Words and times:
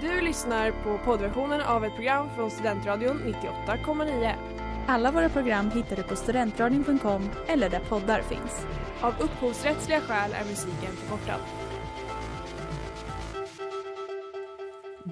Du 0.00 0.20
lyssnar 0.20 0.70
på 0.70 0.98
poddversionen 1.04 1.60
av 1.60 1.84
ett 1.84 1.94
program 1.94 2.28
från 2.36 2.50
Studentradion 2.50 3.34
98,9. 3.66 4.34
Alla 4.86 5.10
våra 5.10 5.28
program 5.28 5.70
hittar 5.70 5.96
du 5.96 6.02
på 6.02 6.16
studentradion.com 6.16 7.30
eller 7.46 7.70
där 7.70 7.80
poddar 7.80 8.22
finns. 8.22 8.66
Av 9.00 9.14
upphovsrättsliga 9.20 10.00
skäl 10.00 10.32
är 10.32 10.44
musiken 10.44 10.92
förkortad. 10.96 11.40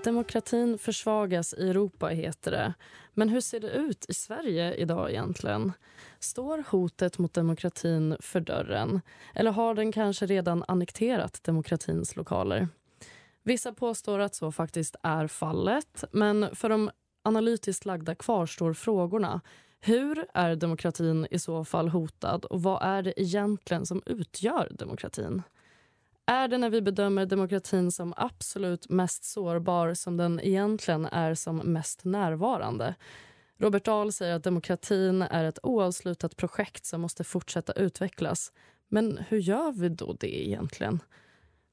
Demokratin 0.05 0.79
försvagas 0.79 1.55
i 1.55 1.71
Europa, 1.71 2.09
heter 2.09 2.51
det. 2.51 2.75
Men 3.15 3.29
hur 3.29 3.41
ser 3.41 3.61
det 3.61 3.71
ut 3.71 4.07
i 4.09 4.15
Sverige 4.15 4.75
idag 4.75 5.11
egentligen? 5.11 5.73
Står 6.19 6.65
hotet 6.69 7.19
mot 7.19 7.35
demokratin 7.35 8.17
för 8.21 8.41
dörren? 8.41 9.01
Eller 9.35 9.51
har 9.51 9.75
den 9.75 9.93
kanske 9.93 10.27
redan 10.27 10.65
annekterat 10.69 11.45
demokratins 11.45 12.17
lokaler? 12.17 12.69
Vissa 13.47 13.73
påstår 13.73 14.19
att 14.19 14.35
så 14.35 14.53
faktiskt 14.53 14.97
är 15.03 15.27
fallet, 15.27 16.05
men 16.13 16.57
för 16.57 16.69
de 16.69 16.91
analytiskt 17.23 17.85
lagda 17.85 18.15
kvarstår 18.15 18.73
frågorna. 18.73 19.41
Hur 19.81 20.27
är 20.35 20.57
demokratin 20.57 21.27
i 21.31 21.39
så 21.39 21.65
fall 21.65 21.89
hotad 21.89 22.45
och 22.45 22.63
vad 22.63 22.83
är 22.83 23.03
det 23.03 23.21
egentligen 23.21 23.87
som 23.87 24.03
utgör 24.07 24.69
demokratin? 24.71 25.43
Är 26.27 26.49
det 26.49 26.59
när 26.59 26.71
vi 26.71 26.83
bedömer 26.83 27.27
demokratin 27.27 27.93
som 27.93 28.15
absolut 28.17 28.89
mest 28.89 29.25
sårbar 29.25 29.95
som 29.95 30.17
den 30.17 30.41
egentligen 30.41 31.07
är 31.07 31.35
som 31.35 31.57
mest 31.57 32.05
närvarande? 32.05 32.95
Robert 33.59 33.85
Dahl 33.85 34.13
säger 34.13 34.35
att 34.35 34.45
demokratin 34.45 35.23
är 35.23 35.45
ett 35.45 35.59
oavslutat 35.63 36.37
projekt 36.37 36.87
som 36.87 37.01
måste 37.01 37.25
fortsätta 37.25 37.73
utvecklas. 37.73 38.53
Men 38.89 39.19
hur 39.29 39.39
gör 39.39 39.73
vi 39.73 39.89
då 39.89 40.13
det 40.13 40.47
egentligen? 40.49 41.01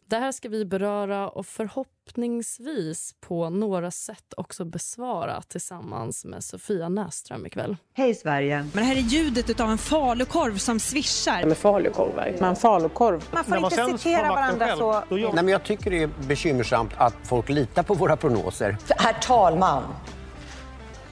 Det 0.07 0.17
här 0.17 0.31
ska 0.31 0.49
vi 0.49 0.65
beröra 0.65 1.29
och 1.29 1.45
förhoppningsvis 1.45 3.15
på 3.19 3.49
några 3.49 3.91
sätt 3.91 4.33
också 4.37 4.65
besvara 4.65 5.41
tillsammans 5.41 6.25
med 6.25 6.43
Sofia 6.43 6.89
Näström 6.89 7.45
ikväll. 7.45 7.77
Hej 7.93 8.15
Sverige! 8.15 8.57
Men 8.57 8.83
det 8.83 8.89
här 8.89 8.95
är 8.95 8.99
ljudet 8.99 9.59
av 9.59 9.69
en 9.69 9.77
falukorv 9.77 10.57
som 10.57 10.79
svischar. 10.79 11.45
Med 11.45 11.57
falukorvar. 11.57 12.35
Man 12.39 12.55
falukorv. 12.55 13.23
Man 13.31 13.43
får 13.43 13.57
inte 13.57 13.97
citera 13.97 14.29
varandra 14.29 14.67
själv, 14.67 14.77
så... 14.77 15.03
Nej, 15.09 15.33
men 15.33 15.47
jag 15.47 15.63
tycker 15.63 15.91
det 15.91 16.03
är 16.03 16.09
bekymmersamt 16.27 16.91
att 16.97 17.15
folk 17.23 17.49
litar 17.49 17.83
på 17.83 17.93
våra 17.93 18.17
prognoser. 18.17 18.77
Herr 18.89 19.13
talman! 19.13 19.83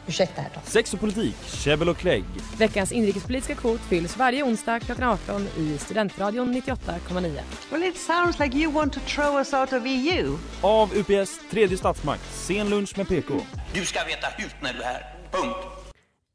Ursäkta, 0.08 0.42
herr 0.42 0.50
talman. 0.50 0.66
Sex 0.66 0.94
och 0.94 1.00
politik, 1.00 1.36
käbbel 1.46 1.90
och 1.90 1.98
klägg. 1.98 2.24
Veckans 2.58 2.92
inrikespolitiska 2.92 3.56
kvot 3.56 3.82
fylls 3.82 4.18
varje 4.18 4.44
onsdag 4.44 4.80
klockan 4.80 5.10
18 5.10 5.48
i 5.58 5.78
Studentradion 5.78 6.56
98,9. 6.56 7.42
Well, 7.72 7.84
it 7.84 7.98
sounds 7.98 8.40
like 8.40 8.58
you 8.58 8.72
want 8.74 8.94
to 8.94 9.00
throw 9.00 9.36
us 9.38 9.54
out 9.54 9.74
of 9.74 9.84
EU. 9.86 10.38
Av 10.62 10.94
UPS 10.94 11.40
tredje 11.52 11.78
statsmakt, 11.78 12.34
sen 12.34 12.70
lunch 12.70 12.98
med 12.98 13.08
PK. 13.08 13.34
Du 13.74 13.86
ska 13.86 14.04
veta 14.04 14.28
hut 14.38 14.56
när 14.62 14.74
du 14.74 14.80
är 14.80 14.84
här. 14.84 15.16
Punkt. 15.32 15.58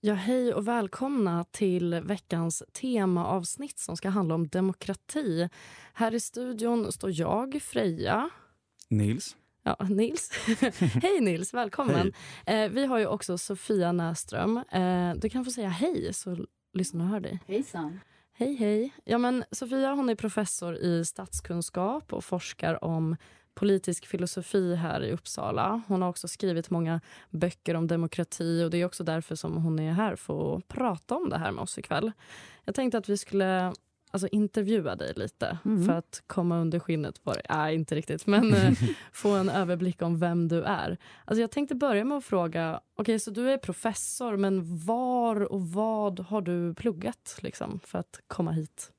Ja, 0.01 0.15
hej 0.15 0.55
och 0.55 0.69
välkomna 0.69 1.45
till 1.45 2.01
veckans 2.05 2.63
temaavsnitt 2.73 3.79
som 3.79 3.97
ska 3.97 4.09
handla 4.09 4.35
om 4.35 4.49
demokrati. 4.49 5.49
Här 5.95 6.15
i 6.15 6.21
studion 6.21 6.93
står 6.93 7.11
jag, 7.21 7.63
Freja. 7.63 8.31
Nils. 8.89 9.37
Ja, 9.67 9.77
Nils. 9.89 10.31
hej 11.03 11.21
Nils, 11.21 11.55
välkommen. 11.55 12.13
Hej. 12.47 12.65
Eh, 12.65 12.71
vi 12.71 12.87
har 12.87 12.99
ju 12.99 13.07
också 13.07 13.39
Sofia 13.39 13.93
Näström. 13.93 14.57
Eh, 14.57 15.15
du 15.15 15.29
kan 15.29 15.45
få 15.45 15.51
säga 15.51 15.69
hej 15.69 16.13
så 16.13 16.47
lyssnarna 16.73 17.11
hör 17.11 17.21
dig. 17.21 17.41
Hejsan. 17.47 18.01
Hej, 18.33 18.55
hej. 18.55 18.93
Ja, 19.05 19.19
men 19.19 19.45
Sofia 19.51 19.95
hon 19.95 20.09
är 20.09 20.15
professor 20.15 20.77
i 20.77 21.05
statskunskap 21.05 22.13
och 22.13 22.25
forskar 22.25 22.85
om 22.85 23.17
politisk 23.55 24.07
filosofi 24.07 24.75
här 24.75 25.05
i 25.05 25.13
Uppsala. 25.13 25.83
Hon 25.89 26.03
har 26.03 26.09
också 26.09 26.29
skrivit 26.29 26.71
många 26.71 27.01
böcker 27.31 27.75
om 27.75 27.87
demokrati 27.87 28.65
och 28.65 28.71
det 28.71 28.79
är 28.79 28.85
också 28.85 29.05
därför 29.05 29.35
som 29.35 29.57
hon 29.57 29.79
är 29.79 29.93
här 29.93 30.17
för 30.17 30.57
att 30.57 30.69
prata 30.69 31.15
om 31.15 31.29
det 31.29 31.39
här 31.39 31.53
med 31.53 31.63
oss 31.63 31.79
ikväll. 31.79 32.13
Jag 32.65 32.75
tänkte 32.75 32.99
att 32.99 33.09
vi 33.09 33.17
skulle 33.17 33.73
alltså, 34.11 34.29
intervjua 34.33 34.97
dig 34.97 35.13
lite 35.17 35.59
mm. 35.65 35.85
för 35.85 35.93
att 35.93 36.23
komma 36.27 36.59
under 36.59 36.79
skinnet 36.79 37.25
på 37.25 37.33
dig. 37.33 37.43
Nej, 37.49 37.75
inte 37.75 37.95
riktigt, 37.95 38.27
men 38.27 38.55
eh, 38.55 38.73
få 39.13 39.31
en 39.31 39.49
överblick 39.49 40.03
om 40.03 40.19
vem 40.19 40.49
du 40.49 40.63
är. 40.63 40.97
Alltså, 41.25 41.41
jag 41.41 41.51
tänkte 41.51 41.75
börja 41.75 42.05
med 42.05 42.19
att 42.19 42.25
fråga, 42.25 42.81
okej, 42.95 43.03
okay, 43.03 43.19
så 43.19 43.31
du 43.31 43.51
är 43.51 43.59
professor, 43.59 44.37
men 44.37 44.79
var 44.87 45.53
och 45.53 45.69
vad 45.69 46.21
har 46.21 46.43
du 46.43 46.75
pluggat 46.75 47.39
liksom, 47.43 47.81
för 47.85 47.99
att 47.99 48.21
komma 48.27 48.53
hit? 48.53 48.93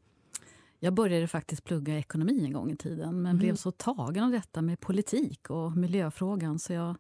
Jag 0.80 0.94
började 0.94 1.28
faktiskt 1.28 1.64
plugga 1.64 1.98
ekonomi 1.98 2.46
en 2.46 2.54
gång 2.54 2.72
i 2.72 2.76
tiden 2.76 3.16
men 3.22 3.26
mm. 3.26 3.38
blev 3.38 3.56
så 3.56 3.72
tagen 3.72 4.24
av 4.24 4.32
detta 4.32 4.62
med 4.62 4.80
politik 4.80 5.50
och 5.50 5.78
miljöfrågan 5.78 6.60
så 6.60 6.74
jag 6.74 6.96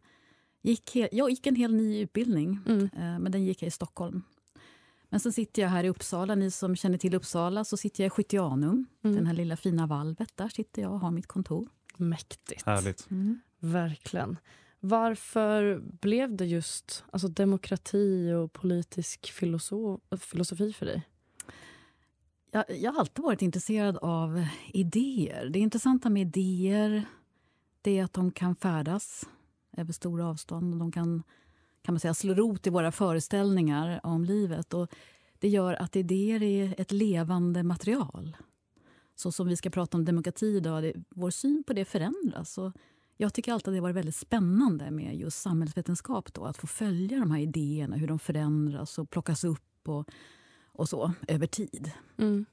gick, 0.61 0.95
jag 0.95 1.29
gick 1.29 1.47
en 1.47 1.55
hel 1.55 1.73
ny 1.73 2.01
utbildning, 2.01 2.59
mm. 2.67 2.83
Eh, 2.83 3.19
men 3.19 3.31
den 3.31 3.45
gick 3.45 3.61
jag 3.61 3.67
i 3.67 3.71
Stockholm. 3.71 4.23
Men 5.09 5.19
sen 5.19 5.33
sitter 5.33 5.61
jag 5.61 5.69
här 5.69 5.83
i 5.83 5.89
Uppsala. 5.89 6.35
Ni 6.35 6.51
som 6.51 6.75
känner 6.75 6.97
till 6.97 7.15
Uppsala, 7.15 7.63
så 7.63 7.77
sitter 7.77 8.03
jag 8.03 8.07
i 8.07 8.09
Skyttianum. 8.09 8.85
Mm. 9.03 9.15
Den 9.15 9.25
här 9.25 9.33
lilla 9.33 9.57
fina 9.57 9.87
valvet. 9.87 10.31
Där 10.35 10.49
sitter 10.49 10.81
jag 10.81 10.91
och 10.91 10.99
har 10.99 11.11
mitt 11.11 11.27
kontor. 11.27 11.69
Mäktigt. 11.97 12.65
Härligt. 12.65 13.11
Mm. 13.11 13.39
Verkligen. 13.59 14.37
Varför 14.79 15.79
blev 15.79 16.35
det 16.35 16.45
just 16.45 17.03
alltså, 17.11 17.27
demokrati 17.27 18.33
och 18.33 18.53
politisk 18.53 19.31
filosof 19.31 20.01
filosofi 20.19 20.73
för 20.73 20.85
dig? 20.85 21.07
Jag, 22.51 22.65
jag 22.69 22.91
har 22.91 22.99
alltid 22.99 23.23
varit 23.23 23.41
intresserad 23.41 23.97
av 23.97 24.45
idéer. 24.73 25.49
Det 25.49 25.59
intressanta 25.59 26.09
med 26.09 26.21
idéer 26.21 27.05
det 27.81 27.99
är 27.99 28.03
att 28.03 28.13
de 28.13 28.31
kan 28.31 28.55
färdas 28.55 29.23
över 29.77 29.93
stora 29.93 30.27
avstånd. 30.27 30.73
Och 30.73 30.79
de 30.79 30.91
kan 30.91 31.23
kan 31.87 31.93
man 31.93 31.99
säga, 31.99 32.13
slå 32.13 32.33
rot 32.33 32.67
i 32.67 32.69
våra 32.69 32.91
föreställningar 32.91 33.99
om 34.03 34.23
livet. 34.23 34.73
Och 34.73 34.91
det 35.39 35.47
gör 35.49 35.73
att 35.73 35.95
idéer 35.95 36.43
är 36.43 36.81
ett 36.81 36.91
levande 36.91 37.63
material. 37.63 38.37
Så 39.15 39.31
som 39.31 39.47
vi 39.47 39.55
ska 39.55 39.69
prata 39.69 39.97
om 39.97 40.05
demokrati 40.05 40.45
idag, 40.45 40.83
det, 40.83 40.93
vår 41.09 41.29
syn 41.29 41.63
på 41.67 41.73
det 41.73 41.85
förändras. 41.85 42.57
Och 42.57 42.71
jag 43.17 43.33
tycker 43.33 43.53
alltid 43.53 43.67
att 43.67 43.75
det 43.75 43.81
varit 43.81 43.95
väldigt 43.95 44.15
spännande 44.15 44.91
med 44.91 45.15
just 45.15 45.41
samhällsvetenskap. 45.41 46.33
Då, 46.33 46.45
att 46.45 46.57
få 46.57 46.67
följa 46.67 47.19
de 47.19 47.31
här 47.31 47.39
idéerna, 47.39 47.95
hur 47.95 48.07
de 48.07 48.19
förändras 48.19 48.99
och 48.99 49.09
plockas 49.09 49.43
upp 49.43 49.87
och, 49.89 50.09
och 50.65 50.89
så, 50.89 51.13
över 51.27 51.47
tid. 51.47 51.91
Mm. 52.17 52.45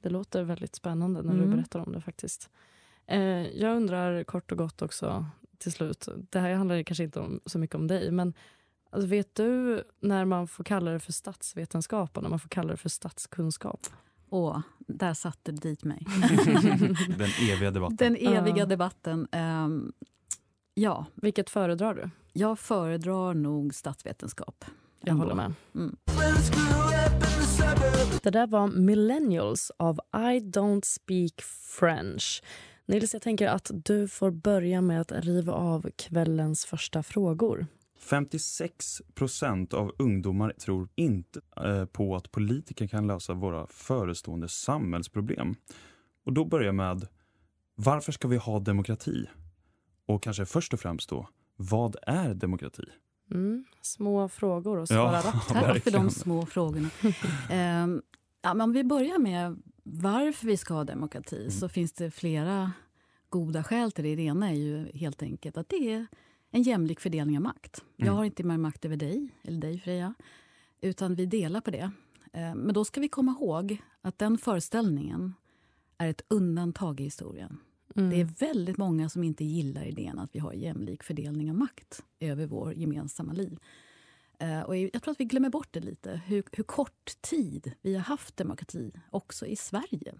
Det 0.00 0.08
låter 0.08 0.42
väldigt 0.42 0.74
spännande 0.74 1.22
när 1.22 1.34
mm. 1.34 1.50
du 1.50 1.56
berättar 1.56 1.80
om 1.80 1.92
det. 1.92 2.00
faktiskt. 2.00 2.50
Eh, 3.06 3.46
jag 3.46 3.76
undrar 3.76 4.24
kort 4.24 4.52
och 4.52 4.58
gott 4.58 4.82
också 4.82 5.26
till 5.58 5.72
slut. 5.72 6.08
Det 6.30 6.40
här 6.40 6.54
handlar 6.54 6.82
kanske 6.82 7.04
inte 7.04 7.20
om, 7.20 7.40
så 7.46 7.58
mycket 7.58 7.76
om 7.76 7.86
dig, 7.86 8.10
men 8.10 8.34
Alltså 8.92 9.08
vet 9.08 9.34
du 9.34 9.84
när 10.00 10.24
man 10.24 10.48
får 10.48 10.64
kalla 10.64 10.90
det 10.90 10.98
för 10.98 11.12
statsvetenskap 11.12 12.16
och 12.16 12.22
när 12.22 12.30
man 12.30 12.38
får 12.38 12.48
kalla 12.48 12.70
det 12.70 12.76
för 12.76 12.88
statskunskap? 12.88 13.80
Åh, 14.30 14.60
där 14.78 15.14
satte 15.14 15.52
du 15.52 15.56
dit 15.56 15.84
mig. 15.84 16.06
Den 17.18 17.30
eviga 17.50 17.70
debatten. 17.70 17.96
Den 17.96 18.16
eviga 18.16 18.66
debatten. 18.66 19.28
Um, 19.32 19.92
ja. 20.74 21.06
Vilket 21.14 21.50
föredrar 21.50 21.94
du? 21.94 22.10
Jag 22.32 22.58
föredrar 22.58 23.34
nog 23.34 23.74
statsvetenskap. 23.74 24.64
Jag 25.00 25.14
håller 25.14 25.34
med. 25.34 25.54
Mm. 25.74 25.96
Det 28.22 28.30
där 28.30 28.46
var 28.46 28.66
Millennials 28.68 29.72
av 29.76 30.00
I 30.14 30.40
don't 30.40 30.84
speak 30.84 31.40
French. 31.78 32.42
Nils, 32.86 33.12
jag 33.12 33.22
tänker 33.22 33.48
att 33.48 33.70
du 33.74 34.08
får 34.08 34.30
börja 34.30 34.80
med 34.80 35.00
att 35.00 35.12
riva 35.12 35.52
av 35.52 35.90
kvällens 35.96 36.64
första 36.64 37.02
frågor. 37.02 37.66
56 38.02 39.02
procent 39.14 39.74
av 39.74 39.92
ungdomar 39.98 40.52
tror 40.52 40.88
inte 40.94 41.40
eh, 41.56 41.84
på 41.84 42.16
att 42.16 42.30
politiker 42.30 42.86
kan 42.86 43.06
lösa 43.06 43.34
våra 43.34 43.66
förestående 43.66 44.48
samhällsproblem. 44.48 45.54
Och 46.24 46.32
då 46.32 46.44
börjar 46.44 46.66
jag 46.66 46.74
med, 46.74 47.08
varför 47.74 48.12
ska 48.12 48.28
vi 48.28 48.36
ha 48.36 48.60
demokrati? 48.60 49.26
Och 50.06 50.22
kanske 50.22 50.46
först 50.46 50.74
och 50.74 50.80
främst 50.80 51.08
då, 51.08 51.28
vad 51.56 51.96
är 52.02 52.34
demokrati? 52.34 52.84
Mm, 53.30 53.64
små 53.80 54.28
frågor 54.28 54.82
att 54.82 54.88
svara 54.88 55.16
ja, 55.16 55.22
rappt. 55.26 55.48
Tack 55.48 55.82
för 55.82 55.90
de 55.90 56.10
små 56.10 56.46
frågorna. 56.46 56.90
um, 57.02 58.02
ja, 58.42 58.54
men 58.54 58.60
om 58.60 58.72
vi 58.72 58.84
börjar 58.84 59.18
med 59.18 59.62
varför 59.82 60.46
vi 60.46 60.56
ska 60.56 60.74
ha 60.74 60.84
demokrati 60.84 61.40
mm. 61.40 61.50
så 61.50 61.68
finns 61.68 61.92
det 61.92 62.10
flera 62.10 62.72
goda 63.28 63.64
skäl 63.64 63.92
till 63.92 64.04
det. 64.04 64.16
Det 64.16 64.22
ena 64.22 64.50
är 64.50 64.54
ju 64.54 64.90
helt 64.94 65.22
enkelt 65.22 65.56
att 65.56 65.68
det 65.68 65.92
är 65.92 66.06
en 66.52 66.62
jämlik 66.62 67.00
fördelning 67.00 67.36
av 67.36 67.42
makt. 67.42 67.84
Mm. 67.96 68.06
Jag 68.06 68.12
har 68.12 68.24
inte 68.24 68.42
mer 68.42 68.58
makt 68.58 68.84
över 68.84 68.96
dig, 68.96 69.28
eller 69.42 69.60
dig 69.60 69.80
Freja, 69.80 70.14
utan 70.80 71.14
vi 71.14 71.26
delar 71.26 71.60
på 71.60 71.70
det. 71.70 71.90
Eh, 72.32 72.54
men 72.54 72.74
då 72.74 72.84
ska 72.84 73.00
vi 73.00 73.08
komma 73.08 73.32
ihåg 73.32 73.82
att 74.00 74.18
den 74.18 74.38
föreställningen 74.38 75.34
är 75.98 76.08
ett 76.08 76.22
undantag 76.28 77.00
i 77.00 77.04
historien. 77.04 77.58
Mm. 77.96 78.10
Det 78.10 78.20
är 78.20 78.24
väldigt 78.24 78.76
många 78.76 79.08
som 79.08 79.24
inte 79.24 79.44
gillar 79.44 79.84
idén 79.84 80.18
att 80.18 80.30
vi 80.32 80.38
har 80.38 80.52
jämlik 80.52 81.02
fördelning 81.02 81.50
av 81.50 81.56
makt 81.56 82.04
över 82.20 82.46
vår 82.46 82.74
gemensamma 82.74 83.32
liv. 83.32 83.58
Eh, 84.38 84.60
och 84.60 84.76
jag 84.76 85.02
tror 85.02 85.12
att 85.12 85.20
vi 85.20 85.24
glömmer 85.24 85.50
bort 85.50 85.68
det 85.70 85.80
lite, 85.80 86.22
hur, 86.26 86.44
hur 86.52 86.64
kort 86.64 87.20
tid 87.20 87.72
vi 87.82 87.94
har 87.94 88.02
haft 88.02 88.36
demokrati 88.36 88.92
också 89.10 89.46
i 89.46 89.56
Sverige. 89.56 90.14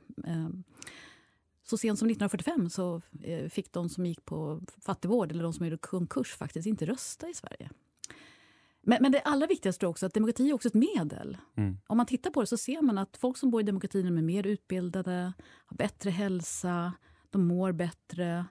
Så 1.64 1.78
sent 1.78 1.98
som 1.98 2.10
1945 2.10 2.70
så 2.70 3.02
eh, 3.22 3.48
fick 3.48 3.72
de 3.72 3.88
som 3.88 4.06
gick 4.06 4.24
på 4.24 4.60
fattigvård, 4.80 5.32
eller 5.32 5.42
de 5.42 5.52
som 5.52 5.66
gjorde 5.66 5.78
konkurs, 5.78 6.34
faktiskt 6.36 6.66
inte 6.66 6.86
rösta 6.86 7.28
i 7.28 7.34
Sverige. 7.34 7.70
Men, 8.84 8.98
men 9.00 9.12
det 9.12 9.20
allra 9.20 9.46
viktigaste 9.46 9.86
är 9.86 9.88
också 9.88 10.06
att 10.06 10.14
demokrati 10.14 10.48
är 10.50 10.54
också 10.54 10.68
ett 10.68 10.74
medel. 10.74 11.36
Mm. 11.56 11.76
Om 11.86 11.96
man 11.96 12.06
tittar 12.06 12.30
på 12.30 12.40
det 12.40 12.46
så 12.46 12.56
ser 12.56 12.82
man 12.82 12.98
att 12.98 13.16
folk 13.16 13.36
som 13.36 13.50
bor 13.50 13.60
i 13.60 13.64
demokratin 13.64 14.06
är 14.06 14.22
mer 14.22 14.46
utbildade, 14.46 15.32
har 15.66 15.76
bättre 15.76 16.10
hälsa, 16.10 16.92
de 17.30 17.46
mår 17.46 17.72
bättre. 17.72 18.44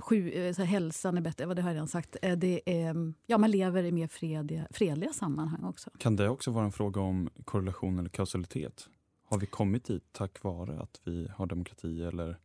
Sju, 0.00 0.30
eh, 0.30 0.52
så 0.52 0.62
här, 0.62 0.66
hälsan 0.66 1.16
är 1.16 1.20
bättre, 1.20 1.46
vad 1.46 1.56
det 1.56 1.62
har 1.62 1.70
jag 1.70 1.74
redan 1.74 1.88
sagt. 1.88 2.16
Eh, 2.22 2.36
Det 2.38 2.62
är, 2.66 3.12
ja, 3.26 3.38
man 3.38 3.50
lever 3.50 3.84
i 3.84 3.92
mer 3.92 4.08
fredliga, 4.08 4.66
fredliga 4.70 5.12
sammanhang 5.12 5.64
också. 5.64 5.90
Kan 5.98 6.16
det 6.16 6.28
också 6.28 6.50
vara 6.50 6.64
en 6.64 6.72
fråga 6.72 7.00
om 7.00 7.30
korrelation 7.44 7.98
eller 7.98 8.08
kausalitet? 8.08 8.88
Har 9.32 9.38
vi 9.38 9.46
kommit 9.46 9.84
dit 9.84 10.12
tack 10.12 10.42
vare 10.42 10.80
att 10.80 11.00
vi 11.04 11.28
har 11.34 11.46
demokrati 11.46 12.02
eller 12.02 12.38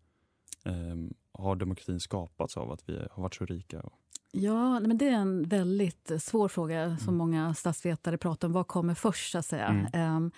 ehm, 0.63 1.13
har 1.31 1.55
demokratin 1.55 1.99
skapats 1.99 2.57
av 2.57 2.71
att 2.71 2.89
vi 2.89 2.97
har 3.11 3.21
varit 3.23 3.35
så 3.35 3.45
rika? 3.45 3.89
Ja, 4.31 4.79
men 4.79 4.97
det 4.97 5.07
är 5.07 5.11
en 5.11 5.43
väldigt 5.43 6.11
eh, 6.11 6.17
svår 6.17 6.47
fråga 6.47 6.97
som 6.97 7.17
många 7.17 7.53
statsvetare 7.53 8.17
pratar 8.17 8.47
om. 8.47 8.51
Vad 8.51 8.67
kommer 8.67 8.93
först, 8.93 9.31
så 9.31 9.37
att 9.37 9.45
säga? 9.45 9.67
Mm. 9.67 9.87
Ehm, 9.93 10.31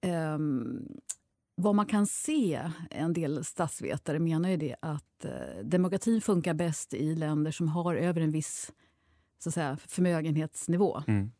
ehm, 0.00 0.88
vad 1.54 1.74
man 1.74 1.86
kan 1.86 2.06
se, 2.06 2.70
en 2.90 3.12
del 3.12 3.44
statsvetare 3.44 4.18
menar 4.18 4.48
ju 4.48 4.56
det 4.56 4.76
att 4.80 5.24
eh, 5.24 5.64
demokratin 5.64 6.20
funkar 6.20 6.54
bäst 6.54 6.94
i 6.94 7.14
länder 7.14 7.50
som 7.50 7.68
har 7.68 7.94
över 7.94 8.20
en 8.20 8.30
viss 8.30 8.72
så 9.38 9.48
att 9.48 9.54
säga, 9.54 9.76
förmögenhetsnivå. 9.86 11.02
Mm. 11.06 11.32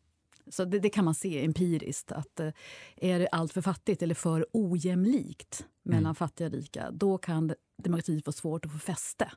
Så 0.49 0.65
det, 0.65 0.79
det 0.79 0.89
kan 0.89 1.05
man 1.05 1.15
se 1.15 1.45
empiriskt. 1.45 2.11
att 2.11 2.39
eh, 2.39 2.51
Är 2.95 3.19
det 3.19 3.27
allt 3.27 3.53
för 3.53 3.61
fattigt 3.61 4.01
eller 4.01 4.15
för 4.15 4.45
ojämlikt 4.53 5.65
mellan 5.83 6.03
Mm. 6.05 6.15
fattiga 6.15 6.47
och 6.47 6.53
rika, 6.53 6.91
då 6.91 7.17
kan 7.17 7.47
de- 7.47 7.55
demokrati 7.83 8.21
få 8.25 8.31
svårt 8.31 8.65
att 8.65 8.71
få 8.71 8.77
fäste. 8.79 9.31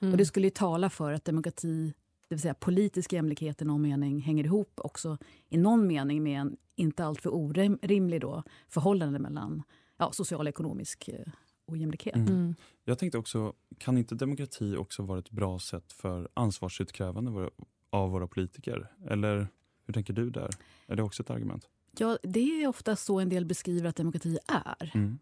Mm. 0.00 0.12
Och 0.12 0.18
det 0.18 0.26
skulle 0.26 0.46
ju 0.46 0.50
tala 0.50 0.90
för 0.90 1.12
att 1.12 1.24
demokrati, 1.24 1.94
det 2.28 2.34
vill 2.34 2.40
säga 2.42 2.54
politisk 2.54 3.12
jämlikhet 3.12 3.62
i 3.62 3.64
någon 3.64 3.82
mening, 3.82 4.20
hänger 4.20 4.44
ihop 4.44 4.72
också 4.84 5.18
i 5.48 5.56
någon 5.58 5.86
mening 5.86 6.22
med 6.22 6.40
en 6.40 6.56
inte 6.76 7.04
alltför 7.04 7.34
orimlig 7.34 8.20
då, 8.20 8.42
förhållande 8.68 9.18
mellan 9.18 9.62
ja, 9.98 10.12
social 10.12 10.40
och 10.40 10.48
ekonomisk 10.48 11.08
eh, 11.08 11.32
ojämlikhet. 11.66 12.16
Mm. 12.16 12.28
Mm. 12.28 12.54
Jag 12.84 12.98
tänkte 12.98 13.18
också, 13.18 13.54
kan 13.78 13.98
inte 13.98 14.14
demokrati 14.14 14.76
också 14.76 15.02
vara 15.02 15.18
ett 15.18 15.30
bra 15.30 15.58
sätt 15.58 15.92
för 15.92 16.28
ansvarsutkrävande 16.34 17.50
av 17.90 18.10
våra 18.10 18.26
politiker? 18.28 18.92
Eller 19.08 19.48
hur 19.90 19.94
tänker 19.94 20.12
du 20.12 20.30
där? 20.30 20.50
Är 20.86 20.96
det 20.96 21.02
också 21.02 21.22
ett 21.22 21.30
argument? 21.30 21.68
Ja, 21.98 22.18
det 22.22 22.62
är 22.62 22.66
ofta 22.66 22.96
så 22.96 23.20
en 23.20 23.28
del 23.28 23.44
beskriver 23.44 23.88
att 23.88 23.96
demokrati 23.96 24.38
är. 24.46 24.90
Mm. 24.94 25.18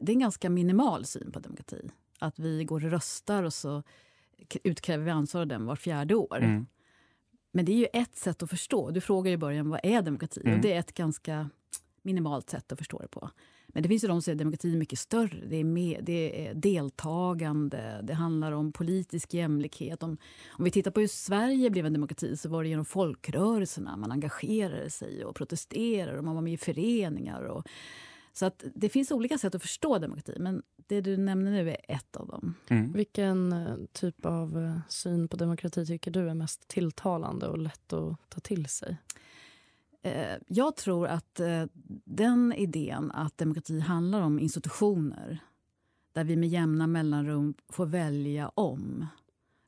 Det 0.00 0.12
är 0.12 0.14
en 0.14 0.20
ganska 0.20 0.50
minimal 0.50 1.04
syn 1.04 1.32
på 1.32 1.40
demokrati. 1.40 1.90
Att 2.18 2.38
vi 2.38 2.64
går 2.64 2.84
och 2.84 2.90
röstar 2.90 3.42
och 3.42 3.54
så 3.54 3.82
utkräver 4.64 5.04
vi 5.04 5.10
ansvar 5.10 5.40
av 5.40 5.46
den 5.46 5.66
var 5.66 5.76
fjärde 5.76 6.14
år. 6.14 6.36
Mm. 6.36 6.66
Men 7.52 7.64
det 7.64 7.72
är 7.72 7.76
ju 7.76 7.86
ett 7.92 8.16
sätt 8.16 8.42
att 8.42 8.50
förstå. 8.50 8.90
Du 8.90 9.00
frågar 9.00 9.32
i 9.32 9.36
början 9.36 9.70
vad 9.70 9.80
är 9.82 10.02
demokrati? 10.02 10.40
Mm. 10.44 10.54
Och 10.54 10.60
det 10.60 10.72
är 10.72 10.78
ett 10.78 10.94
ganska 10.94 11.50
minimalt 12.02 12.50
sätt 12.50 12.72
att 12.72 12.78
förstå 12.78 12.98
det 12.98 13.08
på. 13.08 13.30
Men 13.72 13.82
det 13.82 13.88
finns 13.88 14.04
ju 14.04 14.08
de 14.08 14.12
som 14.12 14.22
säger 14.22 14.36
att 14.36 14.38
demokrati 14.38 14.72
är 14.72 14.76
mycket 14.76 14.98
större. 14.98 15.46
Det 15.46 15.56
är, 15.56 15.64
med, 15.64 16.00
det 16.02 16.48
är 16.48 16.54
deltagande, 16.54 18.00
det 18.02 18.14
handlar 18.14 18.52
om 18.52 18.72
politisk 18.72 19.34
jämlikhet. 19.34 20.02
Om, 20.02 20.16
om 20.48 20.64
vi 20.64 20.70
tittar 20.70 20.90
på 20.90 21.00
hur 21.00 21.08
Sverige 21.08 21.70
blev 21.70 21.86
en 21.86 21.92
demokrati 21.92 22.36
så 22.36 22.48
var 22.48 22.62
det 22.62 22.68
genom 22.68 22.84
folkrörelserna. 22.84 23.96
Man 23.96 24.12
engagerade 24.12 24.90
sig 24.90 25.24
och 25.24 25.36
protesterade 25.36 26.18
och 26.18 26.24
man 26.24 26.34
var 26.34 26.42
med 26.42 26.52
i 26.52 26.56
föreningar. 26.56 27.42
Och, 27.42 27.66
så 28.32 28.46
att 28.46 28.64
det 28.74 28.88
finns 28.88 29.10
olika 29.10 29.38
sätt 29.38 29.54
att 29.54 29.62
förstå 29.62 29.98
demokrati, 29.98 30.36
men 30.38 30.62
det 30.86 31.00
du 31.00 31.16
nämner 31.16 31.50
nu 31.50 31.70
är 31.70 31.76
ett 31.88 32.16
av 32.16 32.26
dem. 32.26 32.54
Mm. 32.68 32.92
Vilken 32.92 33.52
eh, 33.52 33.76
typ 33.92 34.26
av 34.26 34.58
eh, 34.58 34.78
syn 34.88 35.28
på 35.28 35.36
demokrati 35.36 35.86
tycker 35.86 36.10
du 36.10 36.28
är 36.28 36.34
mest 36.34 36.68
tilltalande 36.68 37.46
och 37.46 37.58
lätt 37.58 37.92
att 37.92 38.16
ta 38.28 38.40
till 38.40 38.66
sig? 38.66 38.96
Eh, 40.02 40.36
Jag 40.46 40.76
tror 40.76 41.06
att 41.06 41.40
eh, 41.40 41.64
den 42.04 42.52
idén 42.52 43.10
att 43.10 43.38
demokrati 43.38 43.80
handlar 43.80 44.20
om 44.20 44.38
institutioner 44.38 45.38
där 46.12 46.24
vi 46.24 46.36
med 46.36 46.48
jämna 46.48 46.86
mellanrum 46.86 47.54
får 47.68 47.86
välja 47.86 48.48
om. 48.48 49.06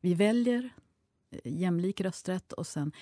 Vi 0.00 0.14
väljer 0.14 0.70
eh, 1.30 1.52
jämlik 1.52 2.00
rösträtt 2.00 2.52
och 2.52 2.66
sen... 2.66 2.92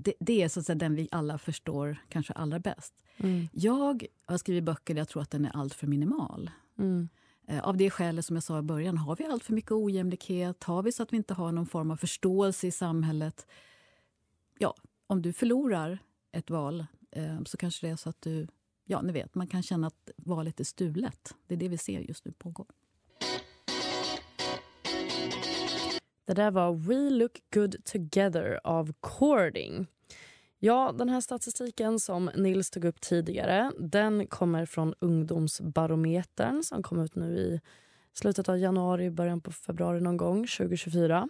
Det, 0.00 0.14
det 0.20 0.42
är 0.42 0.48
så 0.48 0.60
att 0.60 0.66
säga 0.66 0.76
den 0.76 0.94
vi 0.94 1.08
alla 1.10 1.38
förstår 1.38 1.96
kanske 2.08 2.32
allra 2.32 2.58
bäst. 2.58 2.94
Mm. 3.16 3.48
Jag 3.52 4.06
har 4.26 4.38
skrivit 4.38 4.64
böcker 4.64 4.94
där 4.94 5.00
jag 5.00 5.08
tror 5.08 5.22
att 5.22 5.30
den 5.30 5.44
är 5.44 5.56
alltför 5.56 5.86
minimal. 5.86 6.50
Mm. 6.78 7.08
Av 7.62 7.76
det 7.76 7.90
skälet 7.90 8.24
som 8.24 8.36
jag 8.36 8.42
sa 8.42 8.58
i 8.58 8.62
början, 8.62 8.98
har 8.98 9.16
vi 9.16 9.24
allt 9.24 9.44
för 9.44 9.52
mycket 9.52 9.72
ojämlikhet? 9.72 10.64
Har 10.64 10.82
vi 10.82 10.92
så 10.92 11.02
att 11.02 11.12
vi 11.12 11.16
inte 11.16 11.34
har 11.34 11.52
någon 11.52 11.66
form 11.66 11.90
av 11.90 11.96
förståelse 11.96 12.66
i 12.66 12.70
samhället? 12.70 13.46
Ja, 14.58 14.74
om 15.06 15.22
du 15.22 15.32
förlorar 15.32 15.98
ett 16.32 16.50
val 16.50 16.86
eh, 17.10 17.42
så 17.44 17.56
kanske 17.56 17.86
det 17.86 17.90
är 17.90 17.96
så 17.96 18.08
att 18.08 18.22
du... 18.22 18.46
Ja, 18.84 19.02
ni 19.02 19.12
vet, 19.12 19.34
man 19.34 19.46
kan 19.46 19.62
känna 19.62 19.86
att 19.86 20.10
valet 20.16 20.60
är 20.60 20.64
stulet. 20.64 21.34
Det 21.46 21.54
är 21.54 21.58
det 21.58 21.68
vi 21.68 21.78
ser 21.78 22.00
just 22.00 22.24
nu 22.24 22.32
pågå. 22.32 22.66
Det 26.24 26.34
där 26.34 26.50
var 26.50 26.72
We 26.74 27.10
look 27.10 27.42
good 27.54 27.84
together 27.84 28.60
av 28.64 28.92
Cording. 29.00 29.86
Ja, 30.58 30.94
den 30.98 31.08
här 31.08 31.20
statistiken 31.20 32.00
som 32.00 32.30
Nils 32.36 32.70
tog 32.70 32.84
upp 32.84 33.00
tidigare 33.00 33.72
den 33.78 34.26
kommer 34.26 34.66
från 34.66 34.94
Ungdomsbarometern 34.98 36.62
som 36.62 36.82
kom 36.82 37.00
ut 37.00 37.14
nu 37.14 37.38
i 37.38 37.60
slutet 38.18 38.48
av 38.48 38.58
januari, 38.58 39.10
början 39.10 39.40
på 39.40 39.52
februari 39.52 40.00
någon 40.00 40.16
gång 40.16 40.46
2024. 40.46 41.28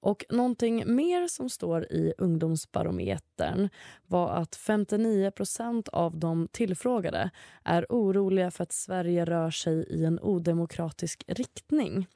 Och 0.00 0.24
någonting 0.30 0.94
mer 0.96 1.28
som 1.28 1.50
står 1.50 1.84
i 1.92 2.12
Ungdomsbarometern 2.18 3.68
var 4.06 4.30
att 4.30 4.56
59% 4.56 5.88
av 5.88 6.16
de 6.18 6.48
tillfrågade 6.52 7.30
är 7.64 7.86
oroliga 7.88 8.50
för 8.50 8.62
att 8.62 8.72
Sverige 8.72 9.24
rör 9.24 9.50
sig 9.50 9.74
i 9.74 10.04
en 10.04 10.20
odemokratisk 10.20 11.24
riktning. 11.26 12.06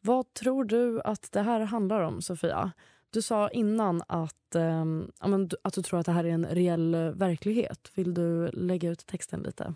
Vad 0.00 0.34
tror 0.34 0.64
du 0.64 1.00
att 1.00 1.32
det 1.32 1.42
här 1.42 1.60
handlar 1.60 2.00
om, 2.00 2.22
Sofia? 2.22 2.72
Du 3.10 3.22
sa 3.22 3.48
innan 3.50 4.02
att, 4.06 4.54
eh, 4.54 4.84
du- 5.48 5.56
att 5.64 5.74
du 5.74 5.82
tror 5.82 6.00
att 6.00 6.06
det 6.06 6.12
här 6.12 6.24
är 6.24 6.30
en 6.30 6.46
reell 6.46 6.94
verklighet. 7.14 7.90
Vill 7.94 8.14
du 8.14 8.50
lägga 8.50 8.90
ut 8.90 9.06
texten 9.06 9.40
lite? 9.42 9.74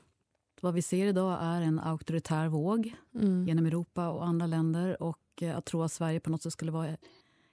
Vad 0.64 0.74
vi 0.74 0.82
ser 0.82 1.06
idag 1.06 1.38
är 1.42 1.60
en 1.60 1.78
auktoritär 1.78 2.48
våg 2.48 2.94
Mm. 3.14 3.46
genom 3.48 3.66
Europa 3.66 4.08
och 4.08 4.26
andra 4.26 4.46
länder. 4.46 5.02
Och 5.02 5.18
eh, 5.40 5.56
att 5.56 5.64
tro 5.64 5.82
att 5.82 5.92
Sverige 5.92 6.20
på 6.20 6.30
något 6.30 6.42
sätt 6.42 6.52
skulle 6.52 6.70
vara 6.72 6.96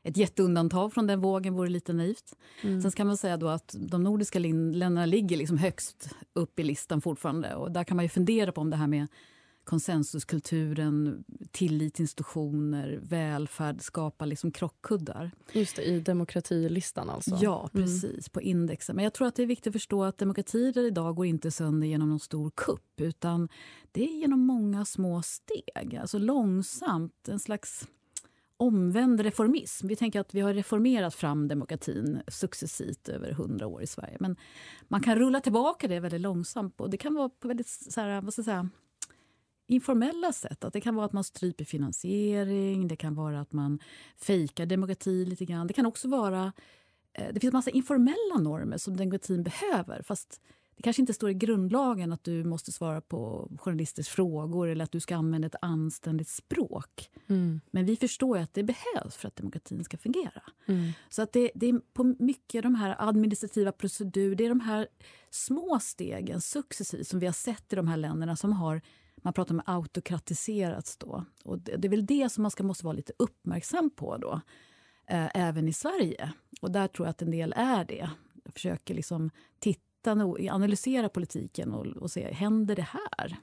ett 0.04 0.18
jätteundantag 0.18 0.94
från 0.94 1.08
den 1.08 1.22
vågen 1.22 1.54
vore 1.54 1.70
lite 1.70 1.94
naivt. 1.94 2.36
Mm. 2.64 2.82
Sen 2.82 2.92
kan 2.92 3.08
man 3.08 3.18
säga 3.18 3.38
då 3.38 3.48
att 3.48 3.76
de 3.80 4.04
nordiska 4.04 4.40
länderna 4.40 5.06
ligger 5.06 5.38
liksom 5.38 5.58
högst 5.58 6.10
upp 6.34 6.60
i 6.60 6.64
listan 6.64 7.02
fortfarande. 7.02 7.56
Och 7.56 7.72
där 7.72 7.84
kan 7.84 7.96
man 7.98 8.06
ju 8.06 8.10
fundera 8.10 8.52
på 8.52 8.62
om 8.62 8.70
det 8.70 8.78
här 8.78 8.88
med 8.88 9.08
konsensuskulturen, 9.72 11.24
tillit 11.52 11.94
till 11.94 12.04
institutioner, 12.04 13.00
välfärd 13.04 13.82
skapar 13.82 14.26
liksom 14.26 14.52
krockkuddar. 14.52 15.32
Just 15.52 15.76
det, 15.76 15.84
i 15.84 16.00
demokratilistan 16.00 17.10
alltså. 17.10 17.38
Ja, 17.42 17.70
Mm. 17.74 17.86
precis, 17.86 18.30
på 18.30 18.42
indexen. 18.42 18.96
Men 18.96 19.04
jag 19.04 19.14
tror 19.14 19.28
att 19.28 19.36
det 19.36 19.44
är 19.44 19.48
viktigt 19.48 19.68
att 19.68 19.74
förstå 19.74 20.04
att 20.04 20.18
demokratier 20.18 20.86
idag 20.88 21.16
går 21.16 21.26
inte 21.26 21.52
sönder 21.52 21.88
genom 21.88 22.10
någon 22.10 22.20
stor 22.20 22.52
kupp 22.56 23.02
utan 23.02 23.50
det 23.92 24.04
är 24.04 24.20
genom 24.20 24.40
många 24.40 24.86
små 24.86 25.22
steg, 25.22 25.96
alltså 26.02 26.18
långsamt, 26.18 27.28
en 27.28 27.40
slags 27.40 27.88
omvänd 28.58 29.20
reformism. 29.20 29.88
Vi 29.88 29.96
tänker 29.96 30.20
att 30.20 30.34
vi 30.36 30.42
har 30.42 30.54
reformerat 30.54 31.16
fram 31.16 31.48
demokratin 31.48 32.22
successivt 32.28 33.10
över 33.10 33.32
hundra 33.32 33.68
år 33.68 33.82
i 33.84 33.88
Sverige. 33.88 34.18
Men 34.20 34.36
man 34.88 35.02
kan 35.02 35.16
rulla 35.16 35.40
tillbaka 35.42 35.88
det 35.88 36.00
väldigt 36.00 36.22
långsamt 36.22 36.82
och 36.82 36.90
det 36.90 36.98
kan 36.98 37.14
vara 37.14 37.30
på 37.30 37.48
väldigt 37.48 37.68
så 37.68 38.02
här, 38.02 38.22
vad 38.22 38.34
ska 38.34 38.40
jag 38.40 38.46
säga, 38.46 38.70
informella 39.72 40.34
sätt. 40.34 40.64
Att 40.64 40.74
det 40.74 40.82
kan 40.82 40.96
vara 40.96 41.06
att 41.06 41.14
man 41.14 41.24
stryper 41.24 41.66
finansiering, 41.66 42.88
det 42.88 42.96
kan 42.96 43.16
vara 43.16 43.42
att 43.42 43.54
man 43.54 43.80
fejkar 44.18 44.66
demokrati 44.66 45.26
lite 45.26 45.46
grann. 45.46 45.68
Det 45.68 45.74
kan 45.74 45.86
också 45.86 46.08
vara... 46.08 46.54
eh, 47.14 47.34
Det 47.34 47.40
finns 47.40 47.54
massa 47.54 47.70
informella 47.70 48.38
normer 48.40 48.78
som 48.78 48.98
demokratin 48.98 49.44
behöver 49.44 50.02
fast 50.02 50.42
det 50.82 50.84
kanske 50.84 51.02
inte 51.02 51.14
står 51.14 51.30
i 51.30 51.34
grundlagen 51.34 52.14
att 52.14 52.24
du 52.24 52.44
måste 52.44 52.72
svara 52.72 53.02
på 53.02 53.52
journalisters 53.60 54.08
frågor 54.10 54.68
eller 54.68 54.84
att 54.84 54.92
du 54.92 55.00
ska 55.00 55.16
använda 55.16 55.48
ett 55.48 55.56
anständigt 55.62 56.28
språk. 56.28 57.10
Mm. 57.28 57.62
Men 57.72 57.86
vi 57.86 57.96
förstår 57.96 58.38
ju 58.38 58.44
att 58.44 58.54
det 58.54 58.64
behövs 58.64 59.16
för 59.16 59.28
att 59.28 59.36
demokratin 59.36 59.84
ska 59.84 59.98
fungera. 59.98 60.44
Mm. 60.66 60.92
Så 61.10 61.22
att 61.22 61.34
det, 61.34 61.52
det 61.56 61.70
är 61.70 61.80
på 61.94 62.16
mycket 62.20 62.64
de 62.64 62.76
här 62.76 62.96
administrativa 63.00 63.72
procedurer, 63.72 64.36
det 64.36 64.46
är 64.46 64.50
de 64.50 64.60
här 64.60 64.88
små 65.30 65.80
stegen 65.82 66.42
successivt 66.42 67.08
som 67.08 67.20
vi 67.20 67.26
har 67.26 67.34
sett 67.34 67.74
i 67.74 67.76
de 67.76 67.88
här 67.88 67.98
länderna 67.98 68.36
som 68.36 68.54
har 68.54 68.82
man 69.22 69.34
pratar 69.34 69.56
om 69.56 69.62
autokratiserats 69.66 70.98
då. 70.98 71.26
Och 71.44 71.60
det, 71.60 71.76
det 71.78 71.88
är 71.88 71.90
väl 71.90 72.06
det 72.06 72.30
som 72.30 72.42
man 72.42 72.52
ska, 72.52 72.64
måste 72.64 72.86
vara 72.86 72.96
lite 72.96 73.14
uppmärksam 73.20 73.90
på 73.90 74.18
då, 74.18 74.42
eh, 75.08 75.30
även 75.34 75.68
i 75.68 75.74
Sverige. 75.74 76.34
Och 76.62 76.72
där 76.72 76.88
tror 76.88 77.08
jag 77.08 77.12
att 77.12 77.22
en 77.22 77.32
del 77.32 77.54
är 77.58 77.86
det. 77.86 78.10
Jag 78.44 78.54
försöker 78.54 78.94
liksom 78.94 79.30
titta, 79.60 80.12
analysera 80.52 81.10
politiken 81.10 81.74
och, 81.74 81.86
och 81.86 82.12
se, 82.12 82.34
händer 82.34 82.76
det 82.76 82.88
här? 82.88 83.38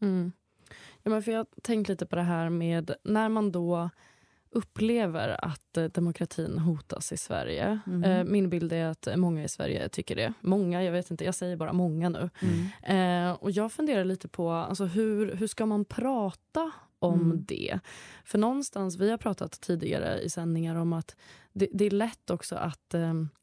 Mm. 0.00 0.32
Ja, 1.02 1.10
men 1.10 1.22
för 1.22 1.32
jag 1.32 1.38
har 1.38 1.46
tänkt 1.62 1.88
lite 1.88 2.06
på 2.06 2.16
det 2.16 2.22
här 2.22 2.50
med 2.50 2.94
när 3.02 3.28
man 3.28 3.52
då 3.52 3.90
upplever 4.52 5.44
att 5.44 5.76
eh, 5.76 5.84
demokratin 5.84 6.58
hotas 6.58 7.12
i 7.12 7.16
Sverige. 7.16 7.80
Mm. 7.86 8.04
Eh, 8.04 8.24
min 8.24 8.50
bild 8.50 8.72
är 8.72 8.86
att 8.86 9.08
många 9.16 9.44
i 9.44 9.48
Sverige 9.48 9.88
tycker 9.88 10.16
det. 10.16 10.32
Många, 10.40 10.82
jag 10.84 10.92
vet 10.92 11.10
inte, 11.10 11.24
jag 11.24 11.34
säger 11.34 11.56
bara 11.56 11.72
många 11.72 12.08
nu. 12.08 12.30
Mm. 12.82 13.28
Eh, 13.28 13.32
och 13.34 13.50
jag 13.50 13.72
funderar 13.72 14.04
lite 14.04 14.28
på 14.28 14.50
alltså, 14.50 14.84
hur, 14.84 15.34
hur 15.34 15.46
ska 15.46 15.66
man 15.66 15.84
prata 15.84 16.70
om 16.98 17.20
Mm. 17.20 17.44
det? 17.48 17.78
För 18.24 18.38
någonstans, 18.38 18.96
vi 18.96 19.10
har 19.10 19.18
pratat 19.18 19.60
tidigare 19.60 20.20
i 20.20 20.30
sändningar 20.30 20.74
om 20.76 20.92
att 20.92 21.16
det, 21.52 21.68
det 21.72 21.84
är 21.84 21.90
lätt 21.90 22.30
också 22.30 22.56
att, 22.56 22.94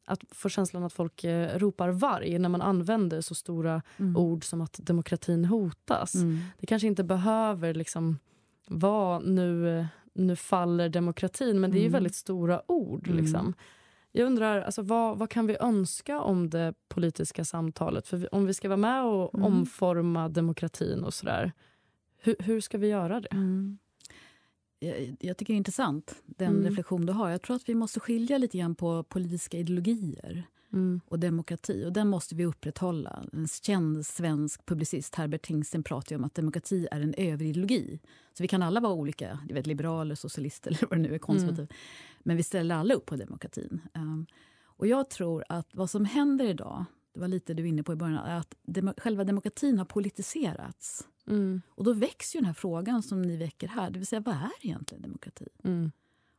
att 0.06 0.20
få 0.30 0.48
känslan 0.48 0.84
att 0.84 0.92
folk 0.92 1.24
ropar 1.54 1.88
varg 1.88 2.38
när 2.38 2.48
man 2.48 2.62
använder 2.62 3.20
så 3.20 3.34
stora 3.34 3.82
Mm. 3.96 4.16
ord 4.16 4.44
som 4.44 4.60
att 4.60 4.78
demokratin 4.82 5.44
hotas. 5.44 6.14
Mm. 6.14 6.38
Det 6.58 6.66
kanske 6.66 6.88
inte 6.88 7.04
behöver 7.04 7.74
liksom 7.74 8.18
vara 8.66 9.18
nu, 9.18 9.86
nu 10.18 10.36
faller 10.36 10.88
demokratin, 10.88 11.60
men 11.60 11.70
det 11.70 11.76
är 11.76 11.80
ju 11.80 11.86
Mm. 11.86 11.92
väldigt 11.92 12.14
stora 12.14 12.70
ord. 12.70 13.06
Mm. 13.08 13.18
Liksom. 13.24 13.54
Jag 14.12 14.26
undrar, 14.26 14.60
alltså, 14.62 14.82
vad, 14.82 15.18
vad 15.18 15.30
kan 15.30 15.46
vi 15.46 15.56
önska 15.60 16.20
om 16.20 16.50
det 16.50 16.74
politiska 16.88 17.44
samtalet? 17.44 18.08
För 18.08 18.16
vi, 18.16 18.26
om 18.26 18.46
vi 18.46 18.54
ska 18.54 18.68
vara 18.68 18.76
med 18.76 19.04
och 19.04 19.34
Mm. 19.34 19.46
omforma 19.46 20.28
demokratin 20.28 21.04
och 21.04 21.14
sådär, 21.14 21.52
hur, 22.22 22.36
hur 22.38 22.60
ska 22.60 22.78
vi 22.78 22.88
göra 22.88 23.20
det? 23.20 23.28
Mm. 23.32 23.78
Jag, 24.78 25.16
jag 25.20 25.36
tycker 25.36 25.52
det 25.52 25.56
är 25.56 25.58
intressant, 25.58 26.14
den 26.24 26.48
Mm. 26.52 26.64
reflektion 26.64 27.06
du 27.06 27.12
har. 27.12 27.30
Jag 27.30 27.42
tror 27.42 27.56
att 27.56 27.68
vi 27.68 27.74
måste 27.74 28.00
skilja 28.00 28.38
lite 28.38 28.58
grann 28.58 28.74
på 28.74 29.02
politiska 29.02 29.58
ideologier 29.58 30.44
Mm. 30.72 31.00
och 31.04 31.18
demokrati. 31.18 31.84
Och 31.86 31.92
den 31.92 32.08
måste 32.08 32.34
vi 32.34 32.44
upprätthålla. 32.44 33.24
En 33.32 33.48
känd 33.48 34.06
svensk 34.06 34.66
publicist, 34.66 35.14
Herbert 35.14 35.46
Tingsten, 35.46 35.82
pratar 35.82 36.16
om 36.16 36.24
att 36.24 36.34
demokrati 36.34 36.88
är 36.90 37.00
en 37.00 37.14
överideologi. 37.14 38.00
Så 38.34 38.42
vi 38.42 38.48
kan 38.48 38.62
alla 38.62 38.80
vara 38.80 38.92
olika, 38.92 39.38
du 39.48 39.54
vet, 39.54 39.66
liberaler, 39.66 40.14
socialister 40.14 40.70
eller 40.76 40.86
vad 40.90 40.98
det 40.98 41.02
nu 41.02 41.14
är, 41.14 41.18
konservativ. 41.18 41.68
Men 42.18 42.36
vi 42.36 42.42
ställer 42.42 42.74
alla 42.74 42.94
upp 42.94 43.06
på 43.06 43.16
demokratin. 43.16 43.80
Um, 43.94 44.26
och 44.64 44.86
jag 44.86 45.10
tror 45.10 45.44
att 45.48 45.74
vad 45.74 45.90
som 45.90 46.04
händer 46.04 46.44
idag, 46.44 46.84
det 47.14 47.20
var 47.20 47.28
lite 47.28 47.54
du 47.54 47.62
var 47.62 47.68
inne 47.68 47.82
på 47.82 47.92
i 47.92 47.96
början, 47.96 48.24
är 48.24 48.38
att 48.38 48.54
demo, 48.62 48.92
själva 48.96 49.24
demokratin 49.24 49.78
har 49.78 49.84
politiserats. 49.84 51.08
Mm. 51.26 51.62
Och 51.68 51.84
då 51.84 51.92
väcks 51.92 52.36
ju 52.36 52.38
den 52.38 52.46
här 52.46 52.54
frågan 52.54 53.02
som 53.02 53.22
ni 53.22 53.36
väcker 53.36 53.68
här, 53.68 53.90
det 53.90 53.98
vill 53.98 54.06
säga 54.06 54.20
vad 54.20 54.34
är 54.34 54.50
egentligen 54.66 55.02
demokrati? 55.02 55.48
Mm. 55.64 55.92